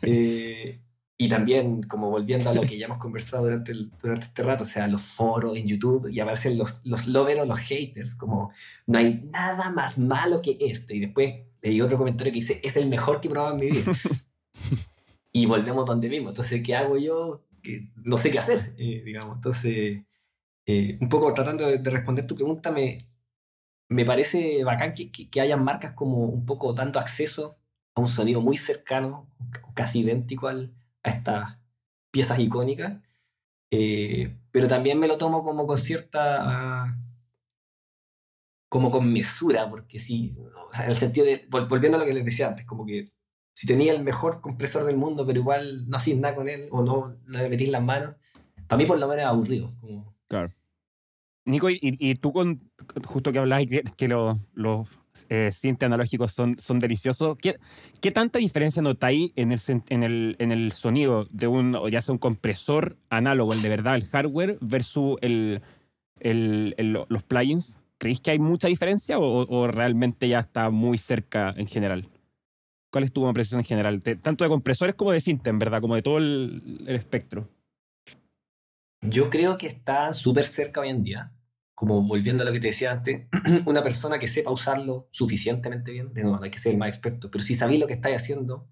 [0.02, 0.80] Eh,
[1.18, 4.66] y también, como volviendo a lo que ya hemos conversado durante, durante este rato, o
[4.66, 8.54] sea, los foros en YouTube y aparecen los, los lovers o los haters, como
[8.88, 10.96] no hay nada más malo que este.
[10.96, 13.72] Y después leí otro comentario que dice, es el mejor que he probado en mi
[13.72, 13.92] vida.
[15.34, 16.30] y volvemos donde mismo.
[16.30, 17.46] Entonces, ¿qué hago yo?
[17.98, 19.36] No sé qué hacer, eh, digamos.
[19.36, 20.04] Entonces,
[20.72, 23.00] eh, un poco tratando de, responder tu pregunta, me,
[23.90, 27.58] me parece bacán que, que, hayan marcas como un poco dando acceso
[27.96, 29.28] a un sonido muy cercano,
[29.74, 31.60] casi idéntico al, a estas
[32.12, 33.02] piezas icónicas,
[33.72, 36.96] eh, pero también me lo tomo como con cierta
[38.70, 42.14] como con mesura, porque sí, o sea, en el sentido de, volviendo a lo que
[42.14, 43.12] les decía antes, como que
[43.56, 46.84] si tenía el mejor compresor del mundo, pero igual no hacís nada con él, o
[46.84, 48.18] no, no le metís las manos,
[48.68, 49.74] para mí por lo menos es aburrido.
[49.82, 50.54] Como, claro.
[51.46, 52.62] Nico, y, tú con
[53.06, 54.38] justo que hablabas que, que los,
[55.30, 57.60] eh, analógicos son, son deliciosos, ¿qué,
[58.02, 62.14] ¿qué, tanta diferencia notáis en el, en, el, en el sonido de un, ya sea
[62.14, 65.62] un compresor análogo, el de verdad, el hardware, versus el,
[66.20, 66.76] el,
[67.10, 67.78] los plugins?
[67.98, 72.08] ¿Creéis que hay mucha diferencia o, o, realmente ya está muy cerca en general?
[72.92, 74.02] ¿Cuál es tu impresión en general?
[74.02, 77.50] tanto de compresores como de synth, en verdad, como de todo el, el espectro.
[79.02, 81.34] Yo creo que está súper cerca hoy en día.
[81.74, 83.28] Como volviendo a lo que te decía antes,
[83.66, 86.90] una persona que sepa usarlo suficientemente bien, de nuevo, no hay que ser el más
[86.90, 88.68] experto, pero si sabéis lo que estáis haciendo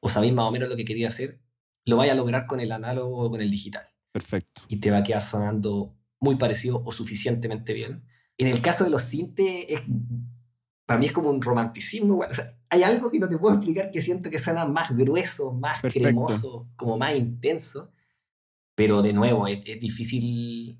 [0.00, 1.40] o sabéis más o menos lo que quería hacer,
[1.84, 3.88] lo vais a lograr con el análogo o con el digital.
[4.12, 4.62] Perfecto.
[4.68, 8.04] Y te va a quedar sonando muy parecido o suficientemente bien.
[8.38, 9.66] En el caso de los sintes,
[10.84, 12.20] para mí es como un romanticismo.
[12.68, 16.68] hay algo que no te puedo explicar que siento que suena más grueso, más cremoso,
[16.76, 17.92] como más intenso.
[18.76, 20.78] Pero de nuevo, es, difícil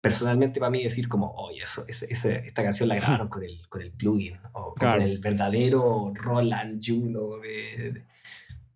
[0.00, 3.92] personalmente para mí decir como, oye, eso, esta canción la grabaron con el, con el
[3.92, 8.02] plugin o con el verdadero Roland Juno de,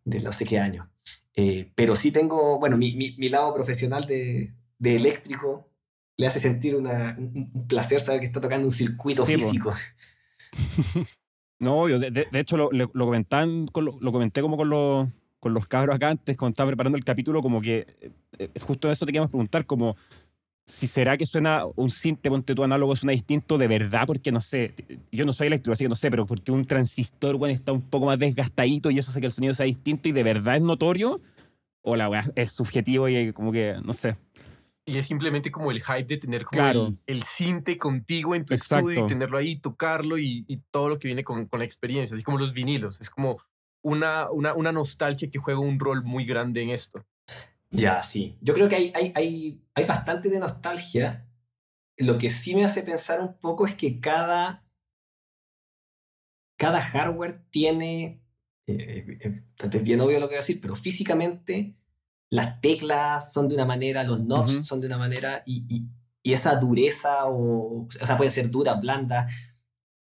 [0.04, 0.90] de, no sé qué año.
[1.34, 5.70] Eh, pero sí tengo, bueno, mi, mi, lado profesional de, de, eléctrico
[6.16, 9.72] le hace sentir una, un, placer saber que está tocando un circuito físico.
[11.60, 15.08] No, yo de, de, hecho lo, lo, comentan, lo, comenté como con los,
[15.40, 17.86] con los cabros acá antes, cuando estaba preparando el capítulo, como que
[18.38, 19.96] es eh, justo eso te queríamos preguntar, como
[20.66, 24.40] si será que suena un sinte, ponte tu análogo, suena distinto de verdad, porque no
[24.40, 24.74] sé,
[25.10, 27.80] yo no soy eléctrico, así que no sé, pero porque un transistor, bueno, está un
[27.80, 30.62] poco más desgastadito y eso hace que el sonido sea distinto y de verdad es
[30.62, 31.18] notorio,
[31.80, 34.16] o la weá es subjetivo y como que, no sé.
[34.84, 38.54] Y es simplemente como el hype de tener como el, el, cinte contigo en tu
[38.54, 42.14] estudio y tenerlo ahí, tocarlo y, y, todo lo que viene con, con la experiencia,
[42.14, 42.98] así como los vinilos.
[43.02, 43.38] Es como
[43.88, 47.06] una, una, una nostalgia que juega un rol muy grande en esto.
[47.70, 48.38] Ya, sí.
[48.40, 51.28] Yo creo que hay, hay, hay, hay bastante de nostalgia.
[51.96, 54.64] Lo que sí me hace pensar un poco es que cada,
[56.56, 58.22] cada hardware tiene,
[58.66, 61.76] eh, eh, eh, tal vez bien obvio lo que voy a decir, pero físicamente
[62.30, 65.88] las teclas son de una manera, los knobs son de una manera y, y,
[66.22, 69.28] y, esa dureza, o, o sea, puede ser dura, blanda,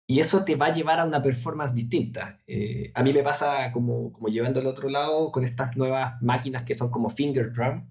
[0.07, 2.37] y eso te va a llevar a una performance distinta.
[2.47, 6.63] Eh, a mí me pasa como, como llevando al otro lado con estas nuevas máquinas
[6.63, 7.89] que son como finger drum,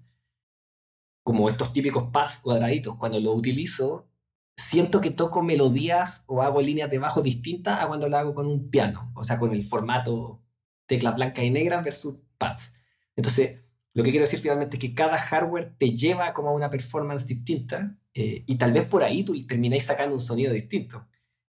[1.23, 2.95] como estos típicos pads cuadraditos.
[2.97, 4.07] Cuando lo utilizo,
[4.55, 8.47] siento que toco melodías o hago líneas de bajo distintas a cuando lo hago con
[8.47, 10.41] un piano, o sea, con el formato
[10.85, 12.73] teclas blancas y negras versus pads.
[13.15, 13.61] Entonces,
[13.93, 17.25] lo que quiero decir finalmente es que cada hardware te lleva como a una performance
[17.25, 21.07] distinta eh, y tal vez por ahí tú termináis sacando un sonido distinto.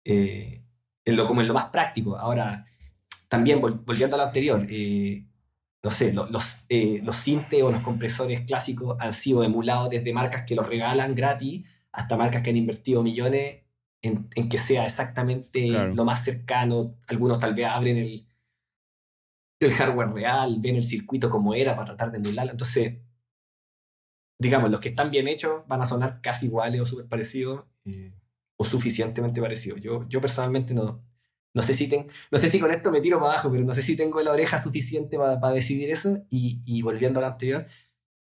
[0.10, 0.64] Eh,
[1.04, 2.18] en lo, como en lo más práctico.
[2.18, 2.64] Ahora,
[3.28, 5.22] también volviendo a lo anterior, eh,
[5.84, 10.68] no sé, los, los o los compresores clásicos han sido emulados desde marcas que los
[10.68, 13.64] regalan gratis hasta marcas que han invertido millones
[14.02, 16.96] en, en que sea exactamente lo más cercano.
[17.08, 18.28] Algunos tal vez abren el,
[19.60, 22.52] el hardware real, ven el circuito como era para tratar de emularlo.
[22.52, 22.98] Entonces,
[24.40, 28.14] digamos, los que están bien hechos van a sonar casi iguales o súper parecidos eh,
[28.58, 29.80] o suficientemente parecidos.
[29.82, 31.04] Yo, yo personalmente no,
[31.54, 31.88] no, sé si
[32.32, 34.32] no sé si con esto me tiro para abajo, pero no sé si tengo la
[34.32, 36.26] oreja suficiente para, para decidir eso.
[36.30, 37.66] Y, y, volviendo a lo anterior,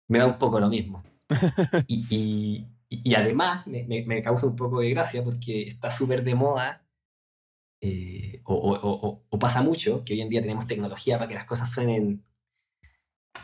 [0.07, 1.03] me da un poco lo mismo.
[1.87, 6.85] y, y, además me, me, causa un poco de gracia porque está súper de moda,
[7.81, 11.45] eh, o, o, o, pasa mucho, que hoy en día tenemos tecnología para que las
[11.45, 12.23] cosas suenen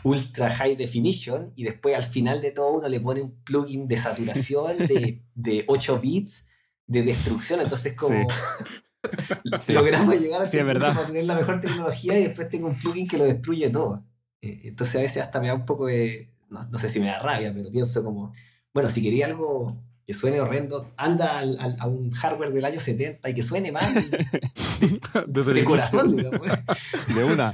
[0.04, 3.98] ultra high definition y después al final de todo uno le pone un plugin de
[3.98, 6.49] saturación de, de 8 bits
[6.90, 8.28] de destrucción, entonces como...
[9.70, 13.24] logramos llegar a, sí, tener la mejor tecnología y después tengo un plugin que lo
[13.24, 14.04] destruye todo.
[14.42, 17.06] Eh, entonces a veces hasta me da un poco de, no, no, sé si me
[17.08, 18.34] da rabia, pero pienso como,
[18.74, 19.78] bueno, si quería algo
[20.10, 23.94] que suene horrendo, anda al, a un hardware del año 70 y que suene mal.
[25.28, 26.42] de, corazón, digamos.
[27.16, 27.54] De una.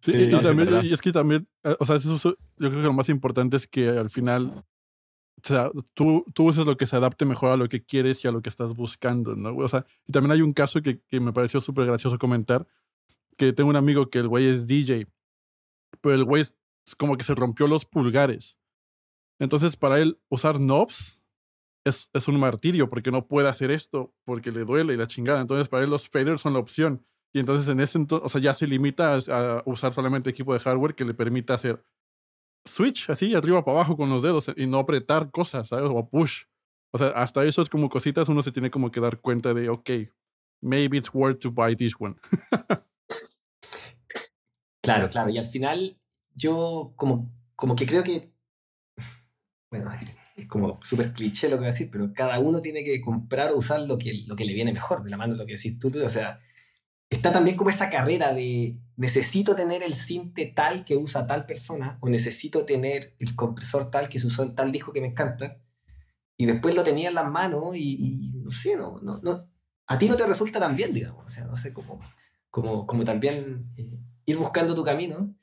[0.00, 2.94] Sí, y, también, y, es que también, eh, o sea, eso, yo creo que lo
[2.94, 4.64] más importante es que al final,
[5.94, 8.42] tú, tú uses lo que se adapte mejor a lo que quieres y a lo
[8.42, 9.56] que estás buscando, ¿no?
[9.56, 12.66] O sea, y también hay un caso que, que me pareció súper gracioso comentar,
[13.36, 15.06] que tengo un amigo que el güey es DJ,
[16.00, 16.56] pero el güey es
[16.96, 18.58] como que se rompió los pulgares.
[19.38, 21.18] Entonces, para él, usar knobs
[21.84, 25.40] es, es, un martirio porque no puede hacer esto porque le duele y la chingada.
[25.40, 27.04] Entonces, para él, los faders son la opción.
[27.32, 30.60] Y entonces, en ese entonces, o sea, ya se limita a, usar solamente equipo de
[30.60, 31.84] hardware que le permita hacer
[32.64, 35.90] switch así, arriba para abajo con los dedos y no apretar cosas, ¿sabes?
[35.92, 36.44] O push.
[36.92, 39.68] O sea, hasta eso es como cositas, uno se tiene como que dar cuenta de,
[39.68, 39.90] ok,
[40.62, 42.14] maybe it's worth to buy this one.
[44.82, 45.30] claro, claro.
[45.30, 45.98] Y al final,
[46.34, 48.34] yo como, como que creo que
[49.74, 49.90] bueno,
[50.36, 53.50] es como súper cliché lo que voy a decir, pero cada uno tiene que comprar
[53.50, 55.54] o usar lo que, lo que le viene mejor, de la mano de lo que
[55.54, 56.40] decís tú, O sea,
[57.10, 61.98] está también como esa carrera de necesito tener el cinte tal que usa tal persona,
[62.00, 65.58] o necesito tener el compresor tal que se usó en tal disco que me encanta,
[66.36, 69.48] y después lo tenía en las manos y, no sé, no, no, no,
[69.86, 71.24] a ti no te resulta tan bien, digamos.
[71.24, 72.00] O sea, no sé, como,
[72.50, 75.34] como, como también eh, ir buscando tu camino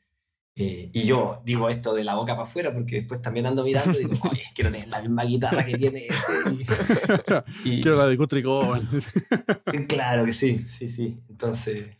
[0.54, 3.98] eh, y yo digo esto de la boca para afuera porque después también ando mirando
[3.98, 7.46] y digo, oye, quiero tener la misma guitarra que tiene ese.
[7.64, 8.44] Y, quiero la de Guthrie
[9.88, 11.20] claro que sí, sí, sí.
[11.30, 11.98] Entonces.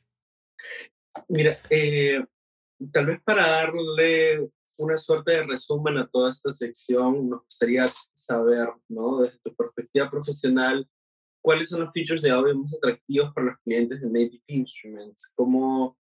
[1.30, 2.24] Mira, eh,
[2.92, 8.70] tal vez para darle una suerte de resumen a toda esta sección, nos gustaría saber,
[8.88, 9.22] ¿no?
[9.22, 10.88] Desde tu perspectiva profesional,
[11.42, 15.32] ¿cuáles son los features de audio más atractivos para los clientes de Native Instruments?
[15.36, 15.98] ¿Cómo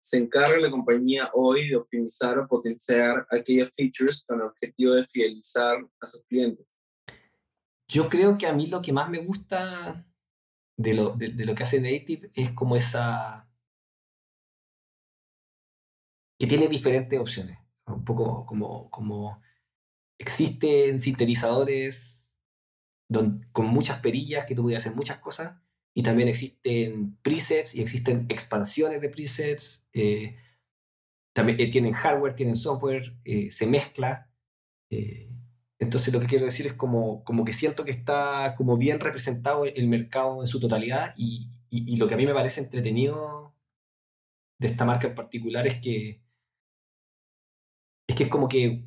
[0.00, 5.04] se encarga la compañía hoy de optimizar o potenciar aquellas features con el objetivo de
[5.04, 6.66] fidelizar a sus clientes?
[7.86, 10.04] Yo creo que a mí lo que más me gusta
[10.76, 13.48] de lo, de, lo que hace Native es como esa...
[16.42, 17.56] que tiene diferentes opciones.
[17.86, 19.40] Un poco como, como
[20.18, 22.36] existen sintetizadores
[23.52, 25.60] con muchas perillas que tú puedes hacer muchas cosas
[25.94, 29.86] y también existen presets y existen expansiones de presets.
[29.92, 30.34] Eh,
[31.32, 34.28] también eh, tienen hardware, tienen software, eh, se mezcla.
[35.78, 39.64] entonces lo que quiero decir es como, como que siento que está como bien representado
[39.64, 43.54] el mercado en su totalidad y, y, lo que a mí me parece entretenido
[44.58, 46.20] de esta marca en particular es que
[48.12, 48.84] es que es como que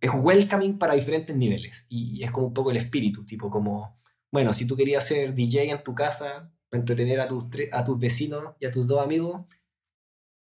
[0.00, 3.98] es welcoming para diferentes niveles y es como un poco el espíritu, tipo como
[4.30, 7.98] bueno, si tú querías ser DJ en tu casa, para entretener a tus, a tus
[7.98, 9.46] vecinos y a tus dos amigos,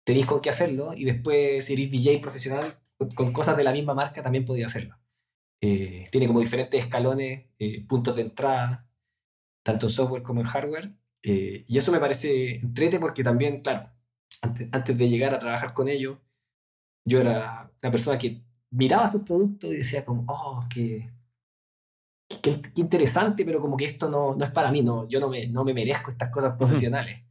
[0.04, 0.92] tenéis con qué hacerlo.
[0.94, 2.78] Y después, si eres DJ profesional,
[3.14, 4.98] con cosas de la misma marca, también podías hacerlo.
[5.62, 8.86] Eh, tiene como diferentes escalones, eh, puntos de entrada,
[9.62, 10.92] tanto en software como en hardware.
[11.22, 13.90] Eh, y eso me parece entrete porque también, claro,
[14.42, 16.18] antes, antes de llegar a trabajar con ellos,
[17.10, 21.10] yo era una persona que miraba sus productos y decía como, oh, qué,
[22.40, 25.48] qué, interesante, pero como que esto no, no es para mí, no, yo no me,
[25.48, 27.22] no me merezco estas cosas profesionales.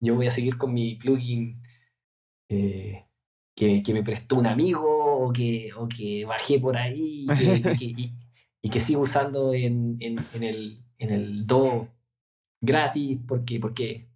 [0.00, 1.62] Yo voy a seguir con mi plugin
[2.50, 3.06] eh,
[3.56, 4.82] que, que, me prestó un amigo
[5.26, 7.26] o que, o que bajé por ahí
[8.60, 11.88] y que, sigo usando en, en, en, el, en el Do
[12.60, 14.11] gratis porque, porque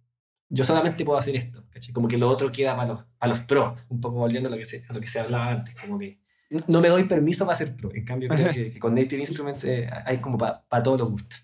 [0.49, 1.63] yo solamente puedo hacer esto.
[1.93, 4.57] Como que lo otro queda para los, para los pros, un poco volviendo a lo,
[4.57, 6.19] que se, a lo que se hablaba antes, como que
[6.67, 7.93] no me doy permiso para ser pro.
[7.93, 11.43] En cambio, creo que, con Native Instruments eh, hay como para todos los gustos.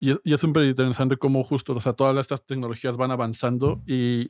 [0.00, 3.82] Y es, y es súper interesante cómo justo, o sea, todas estas tecnologías van avanzando
[3.86, 4.28] y,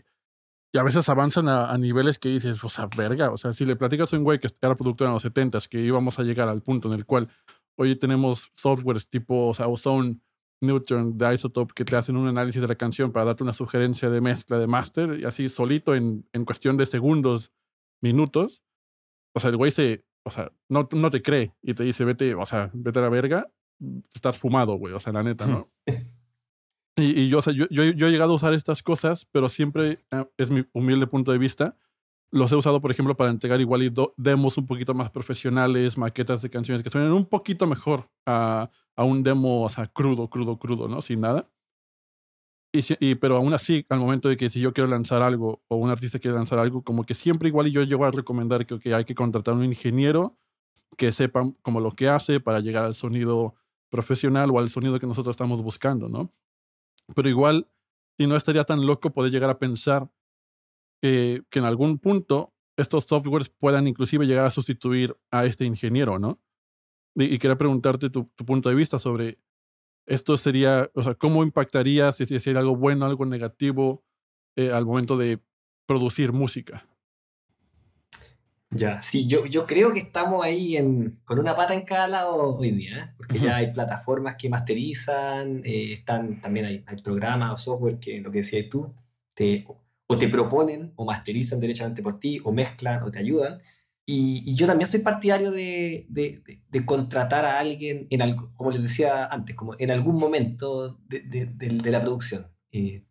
[0.72, 3.64] y a veces avanzan a, a, niveles que dices, o sea, verga, o sea, si
[3.64, 6.48] le platicas a un güey que era productor en los 70s, que íbamos a llegar
[6.48, 7.28] al punto en el cual
[7.76, 10.18] hoy tenemos softwares tipo, o sea, Ozone,
[10.66, 14.10] Newton, de Isotope, que te hacen un análisis de la canción para darte una sugerencia
[14.10, 17.52] de mezcla, de master, y así solito en, en cuestión de segundos,
[18.00, 18.62] minutos,
[19.34, 22.34] o sea, el güey se, o sea, no, no te cree y te dice, vete,
[22.34, 23.50] o sea, vete a la verga,
[24.14, 25.70] estás fumado, güey, o sea, la neta, ¿no?
[26.96, 29.48] y, y, yo, o sea, yo, yo, yo, he llegado a usar estas cosas, pero
[29.48, 31.76] siempre, eh, es mi humilde punto de vista,
[32.30, 36.42] los he usado, por ejemplo, para entregar igual y demos un poquito más profesionales, maquetas
[36.42, 40.58] de canciones que suenen un poquito mejor a, a un demo, o sea, crudo, crudo,
[40.58, 41.00] crudo, ¿no?
[41.00, 41.48] Sin nada.
[42.72, 45.90] Y, pero aún así, al momento de que si yo quiero lanzar algo o un
[45.90, 49.04] artista quiere lanzar algo, como que siempre igual y yo llego a recomendar que hay
[49.04, 50.36] que contratar un ingeniero
[50.96, 53.54] que sepa como lo que hace para llegar al sonido
[53.90, 56.32] profesional o al sonido que nosotros estamos buscando, ¿no?
[57.14, 57.68] Pero igual,
[58.18, 60.10] y no estaría tan loco poder llegar a pensar
[61.04, 66.18] que, que en algún punto estos softwares puedan inclusive llegar a sustituir a este ingeniero,
[66.18, 66.38] ¿no?
[67.14, 69.38] Y, quería preguntarte tu, tu punto de vista sobre
[70.06, 74.02] esto sería, o sea, ¿cómo impactaría si, si sería algo bueno, algo negativo
[74.56, 75.40] eh, al momento de
[75.84, 76.88] producir música?
[78.70, 82.56] Ya, sí, yo, yo creo que estamos ahí en, con una pata en cada lado
[82.56, 83.14] hoy día, ¿eh?
[83.18, 88.22] porque ya hay plataformas que masterizan, eh, están, también hay, hay, programas o software que,
[88.22, 88.90] lo que decías tú,
[89.34, 89.66] te,
[90.06, 93.60] o te proponen o masterizan derechamente por ti, o mezclan o te ayudan.
[94.06, 99.26] Y, yo también soy partidario de, de, de, contratar a alguien, en como les decía
[99.26, 102.52] antes, como en algún momento de, la producción.
[102.70, 103.06] Eh,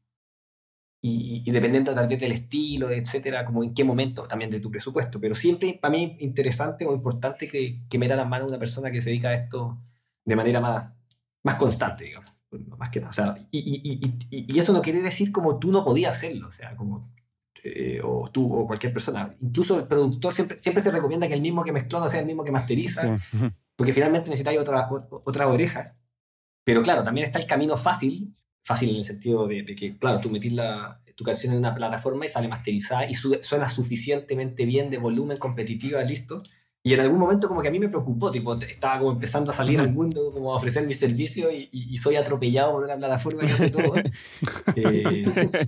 [1.02, 4.70] y, y, dependiendo tal vez del estilo, etcétera, como en qué momento, también de tu
[4.70, 5.20] presupuesto.
[5.20, 9.02] Pero siempre para mí interesante o importante que, que meta las manos una persona que
[9.02, 9.82] se dedica a esto
[10.26, 10.94] de manera más,
[11.44, 12.33] más constante, digamos.
[12.78, 13.10] Más que nada.
[13.10, 16.48] O sea, y, y, y, eso no quiere decir como tú no podías hacerlo.
[16.48, 17.14] O sea, como
[17.66, 19.36] eh, o tú o cualquier persona.
[19.40, 22.26] Incluso el productor siempre, siempre se recomienda que el mismo que mezcló no sea el
[22.26, 23.18] mismo que masteriza,
[23.78, 25.96] porque finalmente necesitáis otra, otra oreja.
[26.66, 28.32] Pero claro, también está el camino fácil,
[28.64, 32.26] fácil en el sentido de, que, claro, tú metís la, tu canción en una plataforma
[32.26, 36.40] y sale masterizada y suena suficientemente bien de volumen competitiva, listo.
[36.86, 39.54] Y en algún momento como que a mí me preocupó, tipo, estaba como empezando a
[39.54, 43.46] salir al mundo, como a ofrecer mi servicio y, y, soy atropellado por una plataforma
[43.46, 43.96] que hace todo.
[44.76, 45.68] eh,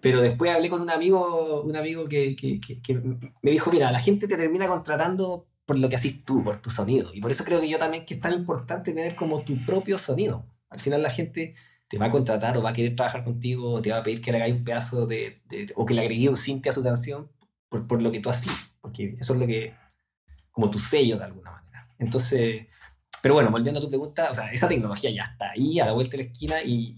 [0.00, 2.94] pero después hablé con un amigo, un amigo que, que, que,
[3.42, 6.70] me dijo, mira, la gente te termina contratando por lo que haces tú, por tu
[6.70, 7.10] sonido.
[7.12, 9.98] Y por eso creo que yo también que es tan importante tener como tu propio
[9.98, 10.46] sonido.
[10.70, 11.52] Al final la gente
[11.86, 14.22] te va a contratar o va a querer trabajar contigo o te va a pedir
[14.22, 16.82] que le hagáis un pedazo de, de, o que le agregué un synth a su
[16.82, 17.30] canción
[17.68, 18.52] por, por lo que tú haces.
[18.80, 19.74] Porque eso es lo que
[20.50, 21.88] como tu sello de alguna manera.
[21.98, 22.66] Entonces,
[23.22, 25.92] pero bueno, volviendo a tu pregunta, o sea, esa tecnología ya está ahí, a la
[25.92, 26.94] vuelta de la esquina y,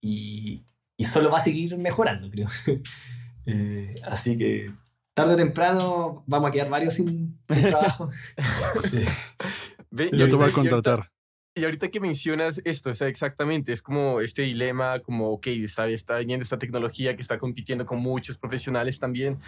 [0.00, 0.64] y,
[0.96, 2.48] y solo va a seguir mejorando, creo.
[3.46, 4.72] eh, así que
[5.14, 8.10] tarde o temprano vamos a quedar varios sin, sin trabajo.
[9.90, 11.10] Yo te voy a contratar.
[11.58, 15.88] Y ahorita que mencionas esto, o sea, exactamente, es como este dilema, como, ok, está,
[15.88, 19.38] está viniendo esta tecnología que está compitiendo con muchos profesionales también.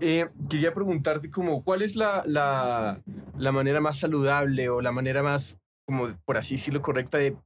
[0.00, 3.00] Eh, quería preguntarte como, ¿cuál es la, la,
[3.38, 7.36] la manera más saludable o la manera más, como por así decirlo, correcta de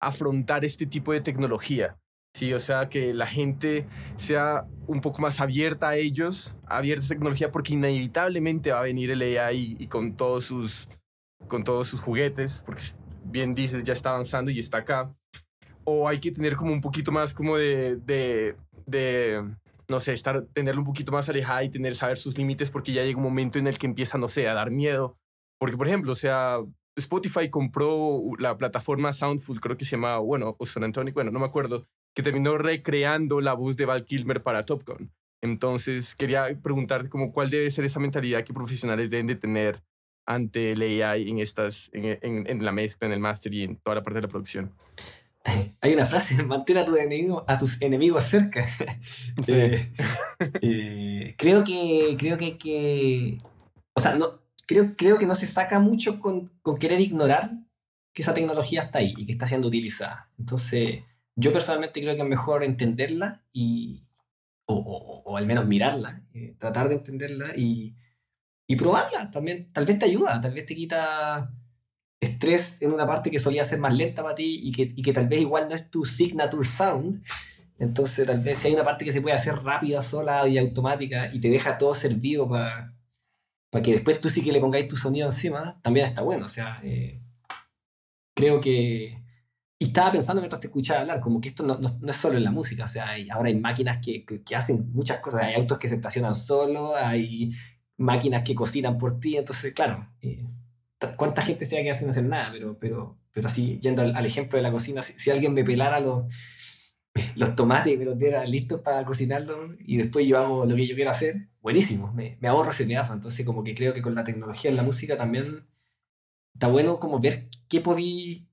[0.00, 1.98] afrontar este tipo de tecnología?
[2.32, 7.04] Sí, o sea, que la gente sea un poco más abierta a ellos, abierta a
[7.04, 10.88] esa tecnología, porque inevitablemente va a venir el AI y, y con todos sus
[11.48, 12.82] con todos sus juguetes, porque
[13.24, 15.14] bien dices, ya está avanzando y está acá.
[15.84, 18.56] O hay que tener como un poquito más como de, de,
[18.86, 19.42] de
[19.88, 23.02] no sé, estar, tenerlo un poquito más alejada y tener, saber sus límites porque ya
[23.02, 25.18] llega un momento en el que empieza, no sé, a dar miedo.
[25.58, 26.58] Porque, por ejemplo, o sea,
[26.96, 31.38] Spotify compró la plataforma Soundful, creo que se llama, bueno, o San Antonio, bueno, no
[31.38, 35.12] me acuerdo, que terminó recreando la voz de Val Kilmer para Top Gun.
[35.42, 39.82] Entonces, quería preguntarte como cuál debe ser esa mentalidad que profesionales deben de tener
[40.26, 43.96] ante el AI en, estas, en, en, la mezcla, en el master y en toda
[43.96, 44.72] la parte de la producción.
[45.80, 48.64] Hay una frase, mantén a, tu enemigo, a tus enemigos cerca.
[49.44, 49.52] Sí.
[49.52, 49.92] eh,
[50.62, 53.38] eh, creo que, creo que, que,
[53.94, 57.50] o sea, no, creo, creo que no se saca mucho con, con querer ignorar
[58.12, 60.30] que esa tecnología está ahí y que está siendo utilizada.
[60.38, 61.04] Entonces,
[61.36, 64.04] yo personalmente creo que es mejor entenderla y,
[64.66, 67.96] o, o, al menos mirarla, eh, tratar de entenderla y,
[68.70, 69.30] y probarla.
[69.30, 71.52] También, tal vez te ayuda, tal vez te quita
[72.20, 75.12] estrés en una parte que solía ser más lenta para ti y que, y que
[75.12, 77.22] tal vez igual no es tu signature sound.
[77.78, 81.32] Entonces, tal vez si hay una parte que se puede hacer rápida, sola y automática
[81.32, 82.94] y te deja todo servido para
[83.70, 86.44] para que después tú sí que le pongáis tu sonido encima, también está bueno.
[86.46, 87.22] O sea, eh,
[88.36, 89.16] creo que...
[89.78, 92.44] Y estaba pensando mientras te escuchaba hablar, como que esto no, no, es solo en
[92.44, 95.78] la música, o sea, hay, ahora hay máquinas que, que, hacen muchas cosas, hay autos
[95.78, 97.50] que se estacionan solo, hay
[98.00, 100.44] máquinas que cocinan por ti, entonces, claro, eh,
[101.16, 102.50] ¿cuánta gente se va a quedar sin hacer nada?
[102.52, 106.24] Pero, pero, pero así, yendo al, ejemplo de la cocina, si, alguien me pelara los,
[107.36, 110.86] los tomates y me los diera listos para cocinarlos y después yo hago lo que
[110.86, 113.12] yo quiero hacer, buenísimo, me, me ahorro ese pedazo.
[113.12, 115.66] Entonces como que creo que con la tecnología en la música también
[116.54, 118.48] está bueno como ver qué podí,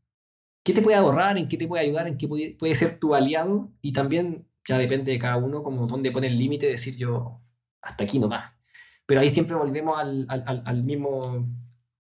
[0.64, 3.16] qué te puede ahorrar, en qué te puede ayudar, en qué puede, puede ser tu
[3.16, 7.42] aliado y también ya depende de cada uno como dónde pone el límite, decir yo
[7.82, 8.57] hasta aquí nomás.
[9.08, 11.48] Pero ahí siempre volvemos al, al, al mismo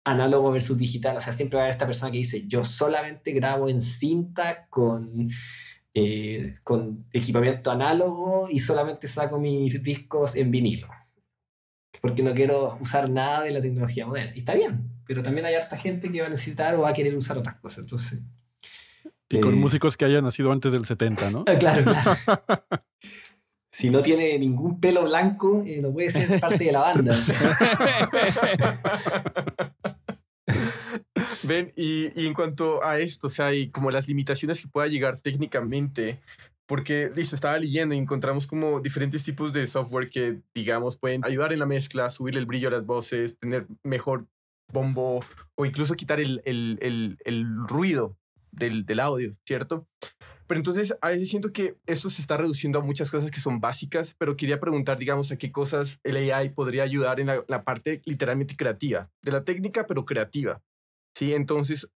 [0.04, 1.16] análogo versus digital.
[1.16, 4.66] O sea, siempre va a haber esta persona que dice, yo solamente grabo en cinta
[4.68, 5.28] con
[5.98, 10.88] eh, con equipamiento análogo y solamente saco mis discos en vinilo.
[12.02, 14.32] Porque no quiero usar nada de la tecnología moderna.
[14.34, 16.92] Y está bien, pero también hay harta gente que va a necesitar o va a
[16.92, 17.78] querer usar otras cosas.
[17.78, 18.20] Entonces.
[19.30, 21.44] Y con eh, músicos que hayan nacido antes del 70, ¿no?
[21.59, 22.62] Claro, claro.
[23.76, 27.14] si no tiene ningún pelo blanco, eh, no puede ser parte de la banda.
[31.42, 34.86] Ven, y, y, en cuanto a esto, o sea, y como las limitaciones que pueda
[34.86, 36.22] llegar técnicamente,
[36.64, 41.52] porque, listo, estaba leyendo y encontramos como diferentes tipos de software que, digamos, pueden ayudar
[41.52, 44.26] en la mezcla, subir el brillo a las voces, tener mejor
[44.72, 45.22] bombo
[45.54, 48.16] o incluso quitar el, el, el, el ruido
[48.52, 49.86] del, del audio, ¿cierto?
[50.47, 53.61] Pero entonces a veces siento que esto se está reduciendo a muchas cosas que son
[53.61, 57.64] básicas, pero quería preguntar, digamos, a qué cosas el AI podría ayudar en la, la
[57.64, 60.62] parte literalmente creativa, de la técnica, pero creativa.
[61.16, 61.88] Sí, entonces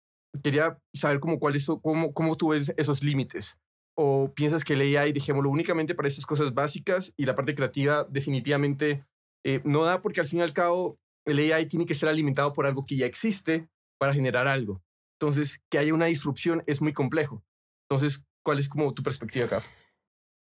[0.42, 3.58] quería saber cómo, cuál cómo, cómo tú ves esos límites.
[3.96, 8.06] ¿O piensas que el AI, dejémoslo únicamente para estas cosas básicas y la parte creativa
[8.08, 9.04] definitivamente
[9.44, 12.52] eh, no da porque al fin y al cabo el AI tiene que ser alimentado
[12.52, 14.82] por algo que ya existe para generar algo?
[15.20, 17.44] Entonces, que haya una disrupción es muy complejo.
[17.90, 19.62] Entonces, ¿cuál es como tu perspectiva acá?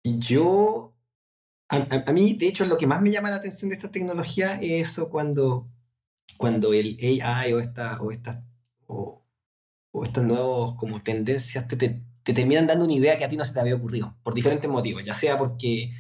[0.05, 0.95] Yo,
[1.69, 4.89] a, mí, de hecho, lo que más me llama la atención de esta tecnología es
[4.91, 5.69] eso cuando,
[6.37, 8.39] cuando el AI o, esta, o estas
[8.87, 13.45] o, estas nuevas como tendencias te, te, terminan dando una idea que a ti no
[13.45, 15.93] se te había ocurrido, por diferentes motivos, ya sea porque,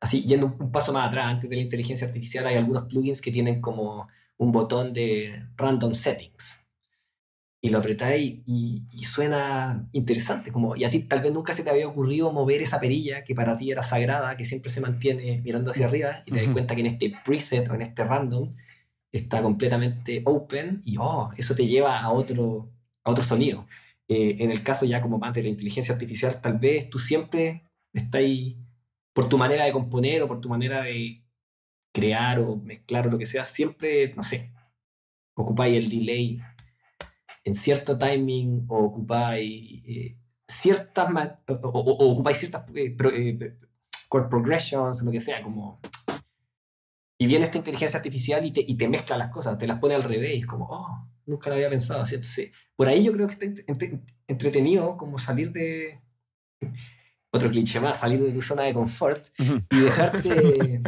[0.00, 3.32] así, yendo un, paso más atrás, antes de la inteligencia artificial, hay algunos plugins que
[3.32, 4.08] tienen como
[4.38, 6.58] un botón de random settings.
[7.64, 11.62] Y lo apretáis y, y, suena interesante, como, y a ti tal vez nunca se
[11.62, 15.40] te había ocurrido mover esa perilla que para ti era sagrada, que siempre se mantiene
[15.44, 18.52] mirando hacia arriba, y te das cuenta que en este preset o en este random
[19.12, 22.72] está completamente open y oh, eso te lleva a otro,
[23.04, 23.66] a otro sonido.
[24.08, 27.70] Eh, en el caso ya como más de la inteligencia artificial, tal vez tú siempre
[27.92, 28.58] estás ahí
[29.14, 31.22] por tu manera de componer o por tu manera de
[31.94, 34.52] crear o mezclar o lo que sea, siempre, no sé,
[35.34, 36.40] ocupáis el delay
[37.44, 40.16] en cierto timing o ocupáis eh,
[40.46, 41.08] ciertas
[41.48, 43.56] o, o, ocupáis ciertas eh, eh,
[44.10, 45.80] chord progressions, lo que sea, como
[47.22, 49.94] y viene esta inteligencia artificial y te, y te mezcla las cosas, te las pone
[49.94, 52.16] al revés, es como, oh, nunca lo había pensado así.
[52.16, 53.62] Entonces, por ahí yo creo que está
[54.26, 56.00] entretenido como salir de,
[57.30, 60.82] otro cliché más, salir de tu zona de confort y dejarte,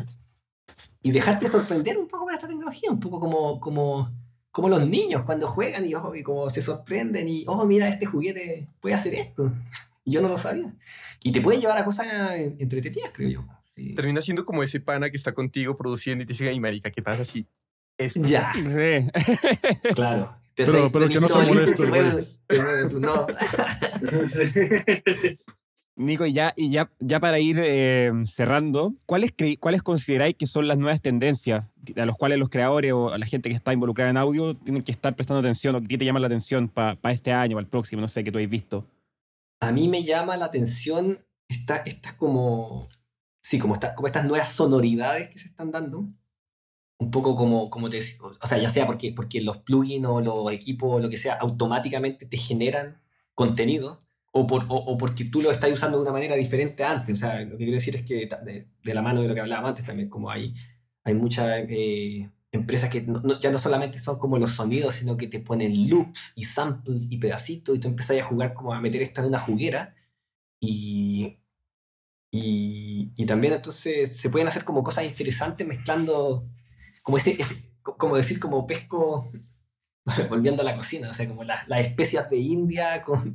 [1.02, 4.10] y dejarte sorprender un poco con esta tecnología, un poco como, como,
[4.54, 8.06] como los niños cuando juegan y, oh, y como se sorprenden y, oh, mira, este
[8.06, 9.52] juguete puede hacer esto.
[10.04, 10.72] Y yo no lo sabía.
[11.24, 13.44] Y te puede llevar a cosas entretenidas, creo yo.
[13.96, 17.02] Termina siendo como ese pana que está contigo produciendo y te dice, ay, marica, ¿qué
[17.02, 17.48] pasa así?
[18.14, 18.52] Ya.
[19.96, 20.36] claro.
[20.54, 21.86] pero, pero que no se moleste,
[23.00, 23.26] no.
[25.96, 30.66] Nico, y ya, y ya, ya para ir eh, cerrando, ¿cuáles, ¿cuáles consideráis que son
[30.66, 34.16] las nuevas tendencias a las cuales los creadores o la gente que está involucrada en
[34.16, 37.54] audio tienen que estar prestando atención o que te llama la atención para este año,
[37.54, 38.84] para el próximo, no sé, que tú hayas visto?
[39.60, 42.88] A mí me llama la atención estas esta como
[43.44, 46.08] sí, como, como estas nuevas sonoridades que se están dando,
[46.98, 50.50] un poco como, como te o sea, ya sea porque, porque los plugins o los
[50.52, 53.00] equipos o lo que sea automáticamente te generan
[53.34, 53.98] contenido
[54.36, 57.14] o, por, o, porque tú lo estás usando de una manera diferente antes.
[57.14, 58.28] O sea, lo que quiero decir es que
[58.82, 60.52] de, la mano de lo que hablábamos antes también, como hay,
[61.04, 65.16] hay mucha eh, empresas que no- no- ya no solamente son como los sonidos, sino
[65.16, 68.80] que te ponen loops y samples y pedacitos y tú empiezas a jugar como a
[68.80, 69.94] meter esto en una juguera
[70.60, 71.38] y,
[72.30, 76.48] y, y también entonces se pueden hacer como cosas interesantes mezclando
[77.02, 79.30] como ese, ese- co- como decir como pesco
[80.28, 83.34] volviendo a la cocina, o sea, como las, las especias de India con,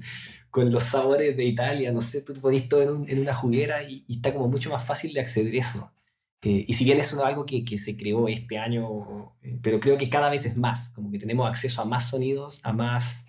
[0.52, 3.84] con los sabores de Italia, no sé, tú ponís todo en, un- en una juguera
[3.84, 5.92] y, y está como mucho más fácil de acceder eso.
[6.42, 9.98] Eh, y si bien es algo que, que se creó este año, eh, pero creo
[9.98, 13.26] que cada vez es más, como que tenemos acceso a más sonidos, a más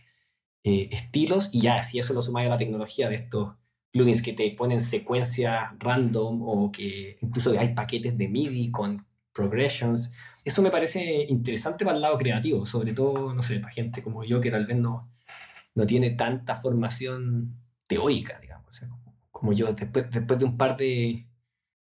[0.64, 3.54] eh, estilos, y ya, si eso lo sumáis a la tecnología de estos
[3.92, 10.12] plugins que te ponen secuencia random o que incluso hay paquetes de MIDI con progressions,
[10.44, 14.24] eso me parece interesante para el lado creativo, sobre todo, no sé, para gente como
[14.24, 15.08] yo que tal vez no,
[15.74, 17.56] no tiene tanta formación
[17.86, 18.68] teórica, digamos.
[18.68, 21.26] O sea, como, como yo, después, después de un par de,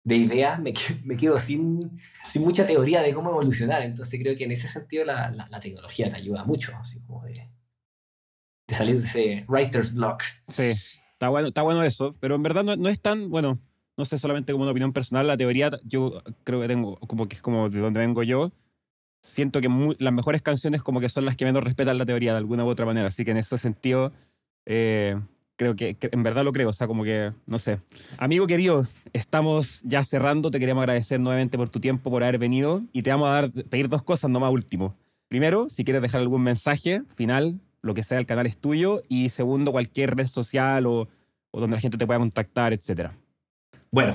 [0.05, 0.73] de ideas, me,
[1.05, 1.81] me quedo sin,
[2.29, 3.83] sin mucha teoría de cómo evolucionar.
[3.83, 7.25] Entonces creo que en ese sentido la, la, la tecnología te ayuda mucho, así como
[7.25, 7.51] de,
[8.69, 10.23] de salir de ese writer's block.
[10.49, 10.73] Sí,
[11.13, 13.61] está bueno, está bueno eso, pero en verdad no, no es tan, bueno,
[13.97, 17.37] no sé, solamente como una opinión personal, la teoría yo creo que tengo, como que
[17.37, 18.51] es como de donde vengo yo,
[19.23, 19.69] siento que
[19.99, 22.69] las mejores canciones como que son las que menos respetan la teoría de alguna u
[22.69, 24.13] otra manera, así que en ese sentido
[24.67, 25.19] eh,
[25.57, 27.81] creo que, que en verdad lo creo, o sea, como que, no sé.
[28.19, 32.83] Amigo querido, estamos ya cerrando, te queremos agradecer nuevamente por tu tiempo, por haber venido,
[32.93, 34.95] y te vamos a dar, pedir dos cosas nomás último.
[35.29, 39.03] Primero, si quieres dejar algún mensaje final, lo que sea, el canal es tuyo.
[39.09, 41.09] Y segundo, cualquier red social o,
[41.51, 43.17] o donde la gente te pueda contactar, etcétera.
[43.91, 44.15] Bueno,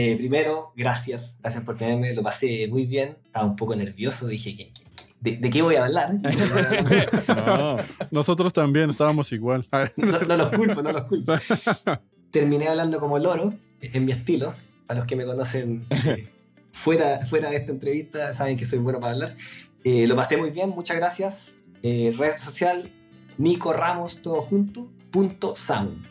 [0.00, 4.54] eh, primero, gracias, gracias por tenerme, lo pasé muy bien, estaba un poco nervioso, dije,
[4.56, 4.84] ¿qué- qué-
[5.20, 6.10] de, de qué voy a hablar?
[7.46, 7.76] No.
[8.10, 9.66] Nosotros también estábamos igual.
[9.96, 11.34] no, no los culpo, no los culpo.
[12.30, 14.54] Terminé hablando como loro, en mi estilo,
[14.86, 16.28] para los que me conocen eh,
[16.70, 19.36] fuera, fuera de esta entrevista, saben que soy bueno para hablar.
[19.84, 21.56] Eh, lo pasé muy bien, muchas gracias.
[21.82, 22.90] Eh, red social,
[23.38, 26.04] Nico Ramos, todo junto, punto sound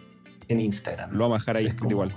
[0.47, 1.11] en Instagram.
[1.13, 2.15] Lo vamos a dejar ahí escrito igual.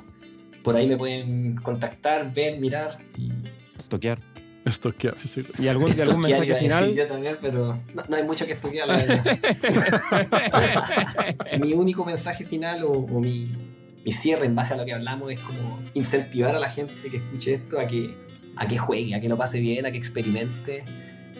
[0.63, 3.33] Por ahí me pueden contactar, ver, mirar y
[3.79, 4.19] Estoquear.
[4.65, 5.43] Estoquear, sí.
[5.59, 6.95] ¿Y algún, y algún Estoquear, mensaje final?
[6.95, 9.39] Yo también, pero no, no hay mucho que la verdad.
[11.61, 13.51] mi único mensaje final o, o mi,
[14.05, 17.17] mi cierre en base a lo que hablamos es como incentivar a la gente que
[17.17, 18.15] escuche esto a que,
[18.57, 20.85] a que juegue, a que lo pase bien, a que experimente.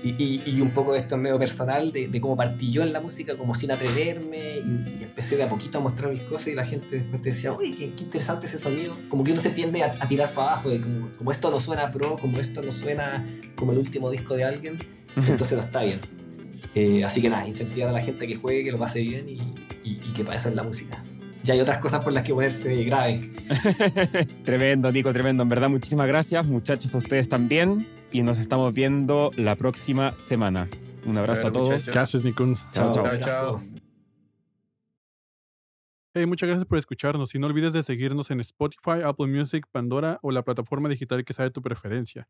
[0.03, 2.93] Y, y- y un poco esto es medio personal de, de cómo partí yo en
[2.93, 6.49] la música, como sin atreverme, y, y empecé de a poquito a mostrar mis cosas
[6.49, 8.97] y la gente después te decía, uy, qué, qué interesante ese sonido.
[9.11, 11.61] Como que uno se tiende a, a tirar para abajo, de como, como esto no
[11.61, 13.25] suena pro, como esto no suena
[13.57, 14.79] como el último disco de alguien,
[15.17, 16.01] entonces no está bien.
[16.75, 19.39] Eh, así que nada, incentivar a la gente que juegue, que lo pase bien y
[20.15, 21.03] que para eso es la música.
[21.43, 23.31] Ya hay otras cosas por las que ponerse grave.
[24.45, 25.43] Tremendo, Nico, tremendo.
[25.43, 27.87] En verdad, muchísimas gracias, muchachos, a ustedes también.
[28.13, 30.69] Y nos estamos viendo la próxima semana.
[31.07, 31.69] Un abrazo a todos.
[31.69, 31.93] muchachos.
[31.93, 32.57] ¿Qué haces, Nikun?
[32.73, 33.17] Chao, chao.
[33.19, 33.63] Chao.
[36.13, 40.19] Hey, muchas gracias por escucharnos y no olvides de seguirnos en Spotify, Apple Music, Pandora
[40.23, 42.29] o la plataforma digital que sea de tu preferencia.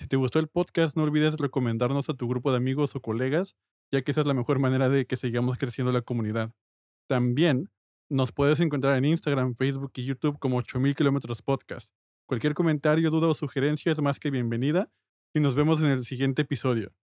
[0.00, 3.54] Si te gustó el podcast, no olvides recomendarnos a tu grupo de amigos o colegas,
[3.92, 6.52] ya que esa es la mejor manera de que sigamos creciendo la comunidad.
[7.06, 7.70] También
[8.10, 11.90] nos puedes encontrar en Instagram, Facebook y YouTube como 8000 kilómetros podcast.
[12.26, 14.90] Cualquier comentario, duda o sugerencia es más que bienvenida
[15.32, 16.92] y nos vemos en el siguiente episodio.